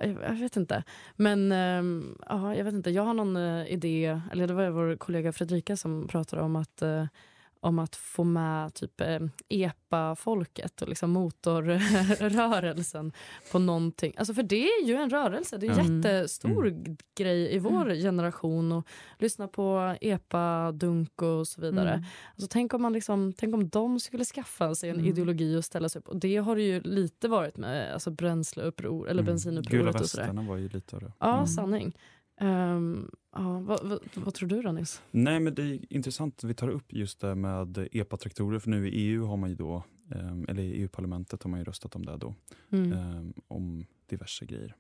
jag, 0.08 0.34
vet 0.34 0.58
inte. 0.58 0.84
Men 1.16 1.52
ehm, 1.52 2.18
ja, 2.30 2.56
jag 2.56 2.64
vet 2.64 2.74
inte. 2.74 2.90
Jag 2.90 3.04
har 3.04 3.14
någon 3.14 3.36
eh, 3.36 3.74
idé, 3.74 4.22
eller 4.32 4.48
det 4.48 4.54
var 4.54 4.70
vår 4.70 4.96
kollega 4.96 5.34
Fredrika 5.34 5.78
som 5.78 6.08
pratade 6.08 6.42
om 6.42 6.56
att 6.56 6.82
eh, 6.82 7.06
om 7.64 7.80
att 7.80 7.96
få 7.96 8.24
med 8.24 8.74
typ 8.74 9.02
eh, 9.02 9.20
EPA-folket 9.50 10.82
och 10.82 10.90
liksom 10.90 11.12
motorrörelsen 11.12 13.12
på 13.52 13.60
någonting. 13.60 14.14
Alltså 14.18 14.34
för 14.34 14.44
det 14.44 14.68
är 14.68 14.86
ju 14.88 14.96
en 14.96 15.10
rörelse, 15.10 15.58
det 15.58 15.68
är 15.68 15.72
en 15.72 15.80
Mm. 15.80 15.98
jättestor 16.02 16.76
grej 17.18 17.56
i 17.56 17.60
vår 17.60 17.96
generation 18.02 18.72
att 18.72 18.86
lyssna 19.20 19.48
på 19.48 19.96
EPA-dunk 20.02 21.22
och 21.22 21.48
så 21.48 21.62
vidare. 21.62 21.92
Mm. 21.94 22.06
Alltså, 22.32 22.48
tänk, 22.50 22.74
om 22.74 22.82
man 22.82 22.94
liksom, 22.94 23.34
tänk 23.38 23.56
om 23.56 23.70
de 23.70 24.00
skulle 24.00 24.26
skaffa 24.26 24.76
sig 24.76 24.90
en 24.90 24.96
Mm. 24.96 25.08
ideologi 25.08 25.58
och 25.58 25.66
ställa 25.66 25.90
sig 25.90 26.00
upp. 26.00 26.08
Och 26.08 26.18
det 26.18 26.38
har 26.38 26.56
det 26.56 26.62
ju 26.64 26.82
lite 26.82 27.28
varit 27.28 27.58
med 27.58 27.94
alltså 27.94 28.12
bensinuppror, 28.12 29.10
eller 29.10 29.12
Mm. 29.12 29.26
Gula 29.26 29.32
bensinupproret 29.32 30.02
och 30.02 30.10
sådär. 30.10 30.24
västarna 30.24 30.50
var 30.50 30.58
ju 30.58 30.70
lite 30.70 30.96
av 30.96 31.02
det. 31.02 31.12
Ja, 31.20 31.34
Mm. 31.34 31.48
sanning. 31.48 31.94
Ehm, 32.38 33.10
ja, 33.36 33.60
vad, 33.60 33.88
vad, 33.88 34.00
vad 34.16 34.34
tror 34.34 34.50
du 34.50 34.62
då 34.62 34.72
Nils? 34.72 35.02
Nej, 35.12 35.40
men 35.40 35.56
det 35.56 35.64
är 35.64 35.94
intressant 35.94 36.38
att 36.38 36.44
vi 36.50 36.54
tar 36.54 36.70
upp 36.70 36.94
just 36.94 37.20
det 37.22 37.36
med 37.36 37.88
EPA-traktorer, 37.92 38.60
för 38.60 38.70
nu 38.70 38.88
i 38.90 38.92
EU 38.92 39.26
har 39.26 39.38
man 39.38 39.50
ju 39.50 39.56
då, 39.56 39.84
ehm, 40.16 40.46
eller 40.50 40.64
i 40.64 40.72
EU-parlamentet 40.82 41.44
har 41.44 41.50
man 41.50 41.60
ju 41.60 41.64
röstat 41.64 41.96
om 41.96 42.06
det 42.06 42.18
då, 42.18 42.36
Mm. 42.70 42.92
ehm, 42.94 43.34
om 43.48 43.86
diverse 44.10 44.46
grejer. 44.46 44.76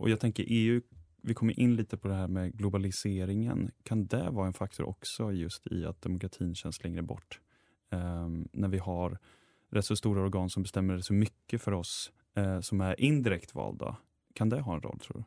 Och 0.00 0.10
jag 0.10 0.20
tänker 0.20 0.44
EU, 0.48 0.80
vi 1.22 1.34
kommer 1.34 1.60
in 1.60 1.76
lite 1.76 1.96
på 1.96 2.08
det 2.08 2.14
här 2.14 2.28
med 2.28 2.52
globaliseringen. 2.58 3.70
Kan 3.82 4.06
det 4.06 4.30
vara 4.30 4.46
en 4.46 4.52
faktor 4.52 4.88
också 4.88 5.32
just 5.32 5.66
i 5.66 5.84
att 5.86 6.02
demokratin 6.02 6.54
känns 6.54 6.84
längre 6.84 7.02
bort? 7.02 7.40
När 8.52 8.68
vi 8.68 8.78
har 8.78 9.18
rätt 9.70 9.84
så 9.84 9.96
stora 9.96 10.20
organ 10.22 10.50
som 10.50 10.62
bestämmer 10.62 10.98
så 10.98 11.12
mycket 11.12 11.62
för 11.62 11.72
oss 11.72 12.12
eh, 12.34 12.60
som 12.60 12.80
är 12.80 13.00
indirekt 13.00 13.54
valda. 13.54 13.96
Kan 14.34 14.48
det 14.48 14.60
ha 14.60 14.74
en 14.74 14.80
roll 14.82 14.98
tror 14.98 15.16
du? 15.18 15.24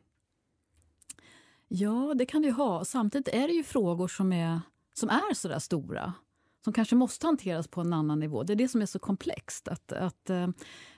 Ja, 1.76 2.14
det 2.14 2.26
kan 2.26 2.42
det 2.42 2.48
ju 2.48 2.54
ha. 2.54 2.84
Samtidigt 2.84 3.28
är 3.28 3.48
det 3.48 3.54
ju 3.54 3.64
frågor 3.64 4.08
som 4.08 4.32
är, 4.32 4.60
som 4.94 5.08
är 5.08 5.34
så 5.34 5.48
där 5.48 5.58
stora 5.58 6.14
som 6.64 6.72
kanske 6.72 6.96
måste 6.96 7.26
hanteras 7.26 7.68
på 7.68 7.80
en 7.80 7.92
annan 7.92 8.20
nivå. 8.20 8.42
Det 8.42 8.52
är 8.52 8.56
det 8.56 8.68
som 8.68 8.82
är 8.82 8.86
så 8.86 8.98
komplext. 8.98 9.68
Att, 9.68 9.92
att, 9.92 10.30
eh, 10.30 10.48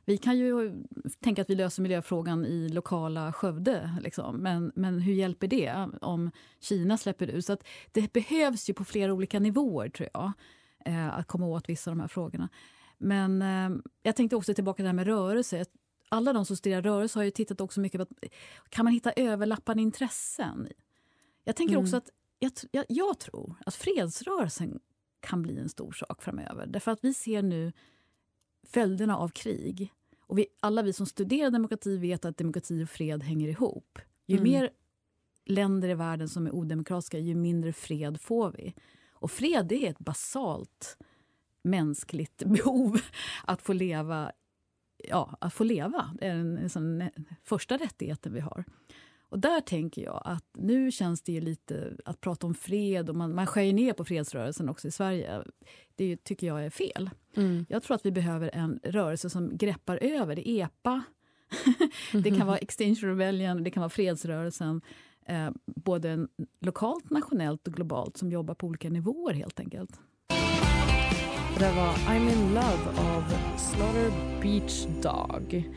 vi 0.05 0.17
kan 0.17 0.39
ju 0.39 0.83
tänka 1.21 1.43
att 1.43 1.51
vi 1.51 1.55
löser 1.55 1.83
miljöfrågan 1.83 2.47
i 2.47 2.69
lokala 2.69 3.33
Skövde. 3.33 3.99
Liksom. 4.01 4.37
Men, 4.37 4.73
men 4.75 5.01
hur 5.01 5.15
hjälper 5.15 5.47
det 5.47 5.89
om 6.01 6.31
Kina 6.61 6.99
släpper 6.99 7.27
ut? 7.27 7.47
Så 7.47 7.53
att 7.53 7.67
det 7.93 8.13
behövs 8.13 8.71
ju 8.71 8.75
på 8.75 8.85
flera 8.85 9.13
olika 9.13 9.41
nivåer, 9.41 9.89
tror 9.89 10.09
jag, 10.13 10.33
eh, 10.85 11.19
att 11.19 11.27
komma 11.27 11.47
åt 11.47 11.69
vissa 11.69 11.91
av 11.91 11.97
de 11.97 12.01
här 12.01 12.09
frågorna. 12.09 12.49
Men 12.99 13.43
eh, 13.43 13.79
jag 14.03 14.17
tänkte 14.17 14.37
också 14.37 14.55
tillbaka 14.55 14.77
till 14.77 14.85
det 14.85 14.89
här 14.89 14.95
med 14.95 15.07
rörelse 15.07 15.65
alla 16.09 16.33
de 16.33 16.45
som 16.47 16.57
studerar 16.57 16.83
rörelse 16.83 17.19
har 17.19 17.25
ju 17.25 17.31
tittat 17.31 17.61
också 17.61 17.81
mycket 17.81 17.99
på 17.99 18.03
att 18.03 18.33
kan 18.69 18.85
man 18.85 18.93
hitta 18.95 19.13
överlappande 19.13 19.83
intressen. 19.83 20.69
Jag 21.45 21.57
tänker 21.57 21.75
Mm. 21.75 21.85
också 21.85 21.97
att 21.97 22.11
jag, 22.39 22.53
jag, 22.71 22.85
jag 22.89 23.19
tror 23.19 23.55
att 23.67 23.75
fredsrörelsen 23.75 24.81
kan 25.21 25.43
bli 25.43 25.59
en 25.59 25.69
stor 25.69 25.93
sak 25.93 26.23
framöver. 26.23 26.67
Därför 26.67 26.91
att 26.91 27.05
vi 27.05 27.15
ser 27.15 27.43
nu 27.43 27.73
följderna 28.67 29.17
av 29.19 29.29
krig. 29.29 29.93
Och 30.21 30.39
vi, 30.39 30.47
alla 30.61 30.83
vi 30.83 30.93
som 30.93 31.07
studerar 31.07 31.51
demokrati 31.51 31.97
vet 31.97 32.25
att 32.25 32.37
demokrati 32.39 32.85
och 32.85 32.89
fred 32.91 33.23
hänger 33.23 33.49
ihop. 33.49 33.99
Ju 34.27 34.37
Mm. 34.39 34.51
mer 34.51 34.71
länder 35.45 35.89
i 35.89 35.95
världen 35.95 36.29
som 36.29 36.47
är 36.47 36.55
odemokratiska, 36.55 37.19
ju 37.19 37.35
mindre 37.35 37.73
fred 37.73 38.21
får 38.21 38.51
vi. 38.53 38.75
Och 39.13 39.31
fred 39.31 39.67
det 39.67 39.87
är 39.87 39.91
ett 39.91 39.99
basalt 39.99 40.97
mänskligt 41.63 42.37
behov 42.47 43.01
att 43.45 43.63
få 43.63 43.73
leva. 43.73 44.33
Ja, 45.09 45.37
att 45.41 45.55
få 45.55 45.65
leva. 45.65 46.11
Det 46.21 46.27
är 46.27 46.35
den, 46.35 47.11
första 47.45 47.77
rättigheten 47.77 48.33
vi 48.33 48.41
har. 48.41 48.65
Och 49.29 49.39
där 49.39 49.61
tänker 49.61 50.03
jag 50.03 50.23
att 50.25 50.45
nu 50.55 50.93
känns 50.93 51.23
det 51.23 51.41
lite 51.41 51.97
att 52.05 52.21
prata 52.21 52.47
om 52.47 52.55
fred 52.55 53.09
och 53.09 53.17
man, 53.17 53.35
man 53.35 53.47
skär 53.47 53.73
ner 53.73 53.93
på 53.93 54.05
fredsrörelsen 54.05 54.69
också 54.69 54.89
i 54.89 54.91
Sverige. 54.91 55.43
Det 55.95 56.25
tycker 56.25 56.47
jag 56.47 56.65
är 56.65 56.71
fel. 56.71 57.11
Mm. 57.37 57.67
Jag 57.69 57.83
tror 57.83 57.95
att 57.95 58.07
vi 58.07 58.11
behöver 58.11 58.51
en 58.53 58.81
rörelse 58.83 59.31
som 59.31 59.57
greppar 59.57 59.97
över. 59.97 60.37
Det 60.37 60.49
är 60.49 60.65
EPA, 60.65 61.03
det 62.13 62.31
kan 62.31 62.47
vara 62.47 62.59
Extinction 62.59 63.11
Rebellion, 63.11 63.65
det 63.65 63.71
kan 63.71 63.81
vara 63.81 63.91
fredsrörelsen. 63.91 64.81
Eh, 65.27 65.51
både 65.65 66.29
lokalt, 66.61 67.11
nationellt 67.11 67.69
och 67.69 67.75
globalt 67.75 68.17
som 68.17 68.31
jobbar 68.31 68.55
på 68.55 68.67
olika 68.67 68.91
nivåer 68.91 69.35
helt 69.35 69.61
enkelt. 69.61 70.01
Det 71.59 71.65
där 71.65 71.77
var 71.77 71.93
I'm 71.93 72.33
in 72.33 72.55
love 72.55 73.01
av 73.01 73.25
Slaughter 73.59 74.41
Beach 74.43 74.87
Dog. 75.03 75.71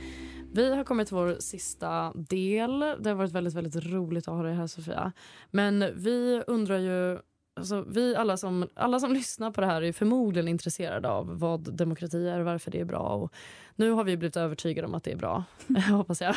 Vi 0.52 0.76
har 0.76 0.84
kommit 0.84 1.08
till 1.08 1.15
vår 1.15 1.38
sista 1.39 2.13
del. 2.15 2.80
Det 2.80 3.10
har 3.10 3.13
varit 3.13 3.32
väldigt, 3.32 3.54
väldigt 3.54 3.86
roligt 3.86 4.28
att 4.28 4.34
ha 4.34 4.44
dig 4.44 4.54
här, 4.54 4.68
Sofia. 4.68 5.12
Men 5.52 5.86
vi 5.96 6.44
undrar 6.48 6.78
ju... 6.78 7.20
Alltså, 7.56 7.86
vi 7.88 8.15
alla 8.15 8.38
som, 8.38 8.68
alla 8.74 9.00
som 9.00 9.13
lyssnar 9.13 9.52
på 9.52 9.62
det 9.62 9.68
här 9.68 9.82
är 9.82 9.94
förmodligen 9.94 10.48
intresserade 10.48 11.10
av 11.10 11.39
vad 11.39 11.74
demokrati 11.74 12.28
är 12.28 12.39
och 12.39 12.46
varför 12.46 12.72
det 12.72 12.80
är 12.80 12.86
bra. 12.86 13.00
Och 13.00 13.34
nu 13.76 13.92
har 13.92 14.04
vi 14.04 14.18
blivit 14.18 14.38
övertygade 14.38 14.88
om 14.88 14.96
att 14.96 15.04
det 15.04 15.12
är 15.12 15.18
bra, 15.18 15.44
hoppas 15.89 16.22
jag. 16.22 16.36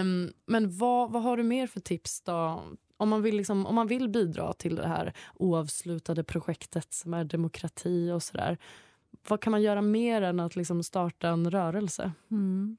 Um, 0.00 0.32
men 0.46 0.78
vad, 0.78 1.12
vad 1.12 1.22
har 1.22 1.36
du 1.36 1.42
mer 1.42 1.66
för 1.66 1.80
tips 1.80 2.20
då? 2.20 2.62
Om 3.00 3.08
man, 3.08 3.22
vill 3.22 3.36
liksom, 3.36 3.66
om 3.66 3.74
man 3.74 3.86
vill 3.86 4.08
bidra 4.08 4.52
till 4.52 4.76
det 4.76 4.88
här 4.88 5.12
oavslutade 5.34 6.24
projektet 6.24 6.92
som 6.92 7.14
är 7.14 7.24
demokrati 7.24 8.10
och 8.10 8.22
sådär. 8.22 8.58
Vad 9.28 9.40
kan 9.40 9.50
man 9.50 9.62
göra 9.62 9.82
mer 9.82 10.22
än 10.22 10.40
att 10.40 10.56
liksom 10.56 10.82
starta 10.82 11.28
en 11.28 11.50
rörelse? 11.50 12.12
Mm. 12.30 12.76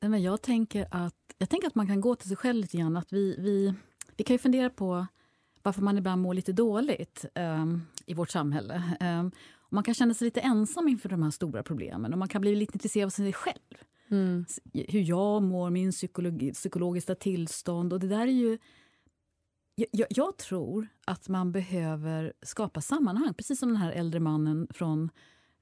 Men 0.00 0.22
jag, 0.22 0.42
tänker 0.42 0.86
att, 0.90 1.14
jag 1.38 1.50
tänker 1.50 1.68
att 1.68 1.74
man 1.74 1.86
kan 1.86 2.00
gå 2.00 2.14
till 2.14 2.28
sig 2.28 2.36
själv 2.36 2.60
lite 2.60 2.76
grann. 2.76 2.96
Att 2.96 3.12
vi, 3.12 3.36
vi, 3.38 3.74
vi 4.16 4.24
kan 4.24 4.34
ju 4.34 4.38
fundera 4.38 4.70
på 4.70 5.06
varför 5.62 5.82
man 5.82 5.98
ibland 5.98 6.22
mår 6.22 6.34
lite 6.34 6.52
dåligt 6.52 7.24
ehm, 7.34 7.82
i 8.06 8.14
vårt 8.14 8.30
samhälle. 8.30 8.82
Och 9.56 9.72
man 9.72 9.84
kan 9.84 9.94
känna 9.94 10.14
sig 10.14 10.24
lite 10.24 10.40
ensam 10.40 10.88
inför 10.88 11.08
de 11.08 11.22
här 11.22 11.30
stora 11.30 11.62
problemen 11.62 12.12
och 12.12 12.18
man 12.18 12.28
kan 12.28 12.40
bli 12.40 12.56
lite 12.56 12.74
intresserad 12.74 13.06
av 13.06 13.10
sig 13.10 13.32
själv. 13.32 13.84
Mm. 14.10 14.44
Hur 14.72 15.00
jag 15.00 15.42
mår, 15.42 15.70
min 15.70 15.92
psykologi, 15.92 16.52
psykologiska 16.52 17.14
tillstånd. 17.14 17.92
Och 17.92 18.00
det 18.00 18.08
där 18.08 18.20
är 18.20 18.26
ju... 18.26 18.58
Jag, 19.92 20.06
jag, 20.10 20.36
tror 20.36 20.88
att 21.04 21.28
man 21.28 21.52
behöver 21.52 22.32
skapa 22.42 22.80
sammanhang, 22.80 23.34
precis 23.34 23.58
som 23.58 23.68
den 23.68 23.76
här 23.76 23.92
äldre 23.92 24.20
mannen 24.20 24.66
från 24.70 25.10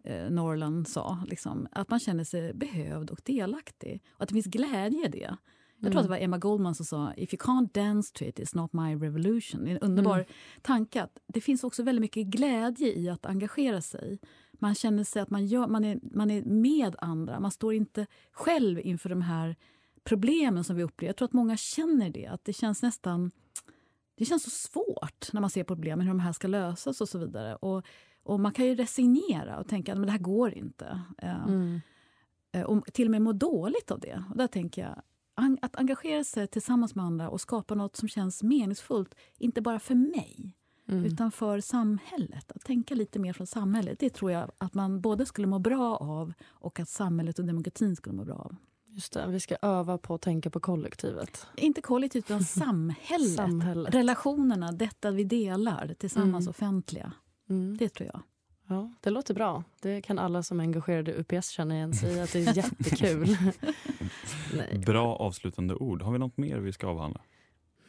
eh, 0.05 0.31
Norrland 0.31 0.89
sa. 0.89 1.19
Liksom, 1.27 1.67
att 1.73 1.91
man 1.91 2.01
känner 2.01 2.25
sig 2.25 2.55
behövd 2.55 3.11
och 3.11 3.21
delaktig. 3.25 4.03
Och 4.11 4.23
att 4.23 4.29
det 4.29 4.33
finns 4.33 4.47
glädje 4.47 5.07
i 5.07 5.09
det. 5.09 5.37
Jag 5.79 5.93
tror 5.93 5.93
Mm. 5.93 5.99
att 5.99 6.05
det 6.05 6.11
var 6.11 6.19
Emma 6.19 6.39
Goldman 6.39 6.75
som 6.75 6.87
sa 6.87 7.13
If 7.17 7.35
you 7.35 7.39
can't 7.41 7.73
dance 7.73 8.13
to 8.15 8.25
it, 8.25 8.39
it's 8.39 8.57
not 8.57 8.73
my 8.73 9.07
revolution. 9.07 9.65
Det 9.65 9.71
är 9.71 9.75
en 9.75 9.81
underbar 9.81 10.17
Mm. 10.17 10.27
tanke. 10.63 11.03
Att 11.03 11.19
det 11.27 11.41
finns 11.41 11.65
också 11.65 11.83
väldigt 11.83 12.01
mycket 12.01 12.27
glädje 12.27 12.99
i 12.99 13.09
att 13.09 13.27
engagera 13.27 13.81
sig. 13.81 14.19
Man 14.53 14.75
känner 14.75 15.05
sig 15.05 15.23
att 15.23 15.31
man, 15.31 15.47
gör, 15.47 15.67
man, 15.67 15.85
är, 15.85 15.99
man 16.03 16.31
är 16.31 16.43
med 16.43 16.97
andra. 16.99 17.41
Man 17.41 17.51
står 17.51 17.75
inte 17.75 18.07
själv 18.33 18.81
inför 18.81 19.09
de 19.09 19.23
här 19.23 19.57
problemen 20.05 20.65
som 20.65 20.77
vi 20.77 20.83
upplever. 20.83 21.09
Jag 21.09 21.17
tror 21.17 21.27
att 21.27 21.33
många 21.33 21.57
känner 21.57 22.11
det. 22.11 22.27
Att 22.27 22.45
det 22.45 22.53
känns 22.53 22.83
nästan 22.83 23.31
det 24.17 24.25
känns 24.25 24.43
så 24.43 24.51
svårt 24.51 25.33
när 25.33 25.41
man 25.41 25.51
ser 25.51 25.65
problemen, 25.65 26.07
hur 26.07 26.15
de 26.15 26.21
här 26.21 26.33
ska 26.33 26.49
lösas 26.49 27.01
och 27.01 27.09
så 27.09 27.19
vidare. 27.19 27.57
Och, 27.57 27.85
och 28.23 28.41
man 28.41 28.53
kan 28.53 28.67
ju 28.67 28.75
resignera 28.75 29.59
och 29.59 29.69
tänka 29.69 29.93
att 29.93 30.03
det 30.03 30.11
här 30.11 30.19
går 30.19 30.55
inte. 30.55 31.03
Eh, 31.19 31.45
Mm. 31.45 31.81
eh, 32.53 32.63
Och 32.63 32.93
till 32.93 33.07
och 33.07 33.11
med 33.11 33.23
må 33.23 33.33
dåligt 33.33 33.91
av 33.91 34.01
det. 34.01 34.25
Och 34.31 34.37
där 34.37 34.47
tänker 34.47 34.83
jag, 34.83 35.03
att 35.63 35.77
engagera 35.77 36.25
sig 36.25 36.47
tillsammans 36.47 36.95
med 36.95 37.05
andra 37.05 37.31
och 37.31 37.41
skapa 37.41 37.75
något 37.75 37.97
som 37.97 38.09
känns 38.09 38.43
meningsfullt, 38.43 39.15
inte 39.39 39.61
bara 39.61 39.79
för 39.79 39.95
mig, 39.95 40.53
Mm. 40.89 41.05
utan 41.05 41.33
för 41.33 41.61
samhället. 41.61 42.53
Att 42.53 42.61
tänka 42.65 42.95
lite 42.95 43.19
mer 43.19 43.33
från 43.33 43.47
samhället, 43.47 43.99
det 43.99 44.11
tror 44.11 44.31
jag 44.33 44.51
att 44.59 44.75
man 44.75 45.01
både 45.01 45.27
skulle 45.27 45.47
må 45.47 45.59
bra 45.59 45.97
av 45.97 46.33
och 46.47 46.81
att 46.81 46.89
samhället 46.89 47.39
och 47.39 47.45
demokratin 47.45 47.97
skulle 47.97 48.17
må 48.17 48.25
bra 48.25 48.35
av. 48.35 48.57
Just 48.97 49.13
det, 49.13 49.27
vi 49.27 49.41
ska 49.41 49.57
öva 49.63 49.99
på 49.99 50.15
att 50.15 50.21
tänka 50.23 50.51
på 50.51 50.61
kollektivet. 50.61 51.47
Inte 51.57 51.81
kollektivt, 51.81 52.25
utan 52.31 52.45
samhället. 52.45 53.35
Samhället. 53.35 53.95
Relationerna, 53.95 54.73
detta 54.73 55.11
vi 55.11 55.25
delar 55.25 55.95
tillsammans, 55.99 56.45
Mm. 56.47 56.51
offentliga. 56.51 57.13
Mm. 57.49 57.77
Det 57.77 57.89
tror 57.89 58.11
jag. 58.13 58.23
Ja, 58.69 58.93
det 59.01 59.11
låter 59.11 59.35
bra. 59.35 59.65
Det 59.83 60.01
kan 60.01 60.19
alla 60.19 60.43
som 60.43 60.61
är 60.61 60.65
engagerade 60.65 61.13
i 61.13 61.15
UPS 61.21 61.49
känna 61.49 61.75
igen 61.75 61.95
sig 61.95 62.13
i. 62.17 62.21
Att 62.21 62.33
det 62.33 62.39
är 62.47 62.53
jättekul. 62.57 63.37
Nej. 64.57 64.79
Bra 64.87 65.17
avslutande 65.17 65.75
ord. 65.75 66.03
Har 66.03 66.13
vi 66.13 66.19
något 66.19 66.37
mer 66.37 66.59
vi 66.59 66.73
ska 66.73 66.87
avhandla? 66.87 67.21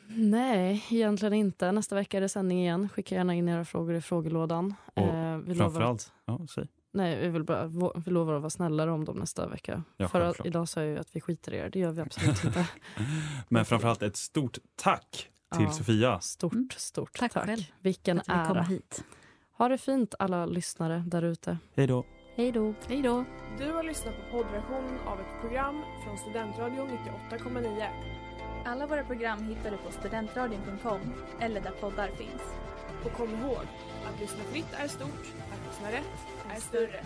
Nej, 0.10 0.86
egentligen 0.90 1.34
inte. 1.34 1.72
Nästa 1.72 1.96
vecka 1.96 2.18
är 2.18 2.22
det 2.22 2.30
sändning 2.30 2.60
igen. 2.62 2.90
Skicka 2.90 3.16
gärna 3.16 3.34
in 3.36 3.50
era 3.50 3.66
frågor 3.66 3.96
i 3.96 4.02
frågelådan. 4.02 4.74
Och 4.94 5.02
Eh, 5.04 5.38
vi 5.38 5.54
lovar 5.54 5.66
Framförallt, 5.70 6.02
att- 6.02 6.12
ja, 6.26 6.48
säg. 6.50 6.68
Nej, 6.98 7.20
vi, 7.20 7.28
vill 7.28 7.44
bara, 7.44 7.66
vi 7.96 8.12
lovar 8.12 8.34
att 8.34 8.42
vara 8.42 8.50
snällare 8.50 8.92
om 8.92 9.06
dem 9.06 9.18
nästa 9.18 9.48
vecka. 9.48 9.84
Ja, 9.98 10.08
För 10.08 10.22
att, 10.22 10.46
idag 10.46 10.70
sa 10.70 10.82
jag 10.82 10.90
ju 10.90 10.98
att 11.00 11.16
vi 11.16 11.22
skiter 11.22 11.54
i 11.54 11.58
er. 11.58 11.70
Det 11.70 11.80
gör 11.80 11.92
vi 11.92 12.02
absolut 12.02 12.44
inte. 12.44 12.68
Men 13.50 13.66
framförallt 13.66 14.02
ett 14.02 14.16
stort 14.16 14.58
tack 14.76 15.30
till 15.56 15.64
Ja. 15.66 15.72
Sofia. 15.72 16.20
Stort, 16.20 16.54
Mm. 16.54 16.70
stort 16.78 17.18
Tack 17.20 17.34
tack. 17.34 17.46
själv 17.46 17.62
Vilken 17.82 18.20
att 18.20 18.28
ära. 18.30 18.62
hit. 18.62 19.04
Ha 19.58 19.68
det 19.68 19.78
fint 19.78 20.16
alla 20.20 20.46
lyssnare 20.46 21.04
där 21.08 21.22
ute. 21.22 21.58
Hej 21.76 21.88
då. 21.88 22.06
Hej 22.36 22.52
då. 22.52 22.74
Hej 22.88 23.02
då. 23.02 23.26
Du 23.58 23.72
har 23.72 23.84
lyssnat 23.84 24.14
på 24.16 24.38
poddversionen 24.38 25.00
av 25.08 25.20
ett 25.20 25.42
program 25.42 25.82
från 26.04 26.18
Studentradion 26.18 26.90
98,9. 27.32 27.88
Alla 28.66 28.88
våra 28.88 29.04
program 29.04 29.44
hittar 29.44 29.72
du 29.72 29.78
på 29.78 29.92
studentradion.com 29.92 31.00
eller 31.40 31.62
där 31.62 31.72
poddar 31.72 32.08
finns. 32.08 32.42
Och 33.06 33.12
kom 33.12 33.30
ihåg, 33.30 33.64
att 34.08 34.20
lyssna 34.22 34.44
fritt 34.52 34.74
är 34.74 34.88
stort, 34.88 35.26
att 35.54 35.68
lyssna 35.68 35.92
rätt 35.92 36.18
är 36.58 36.62
större. 36.62 37.02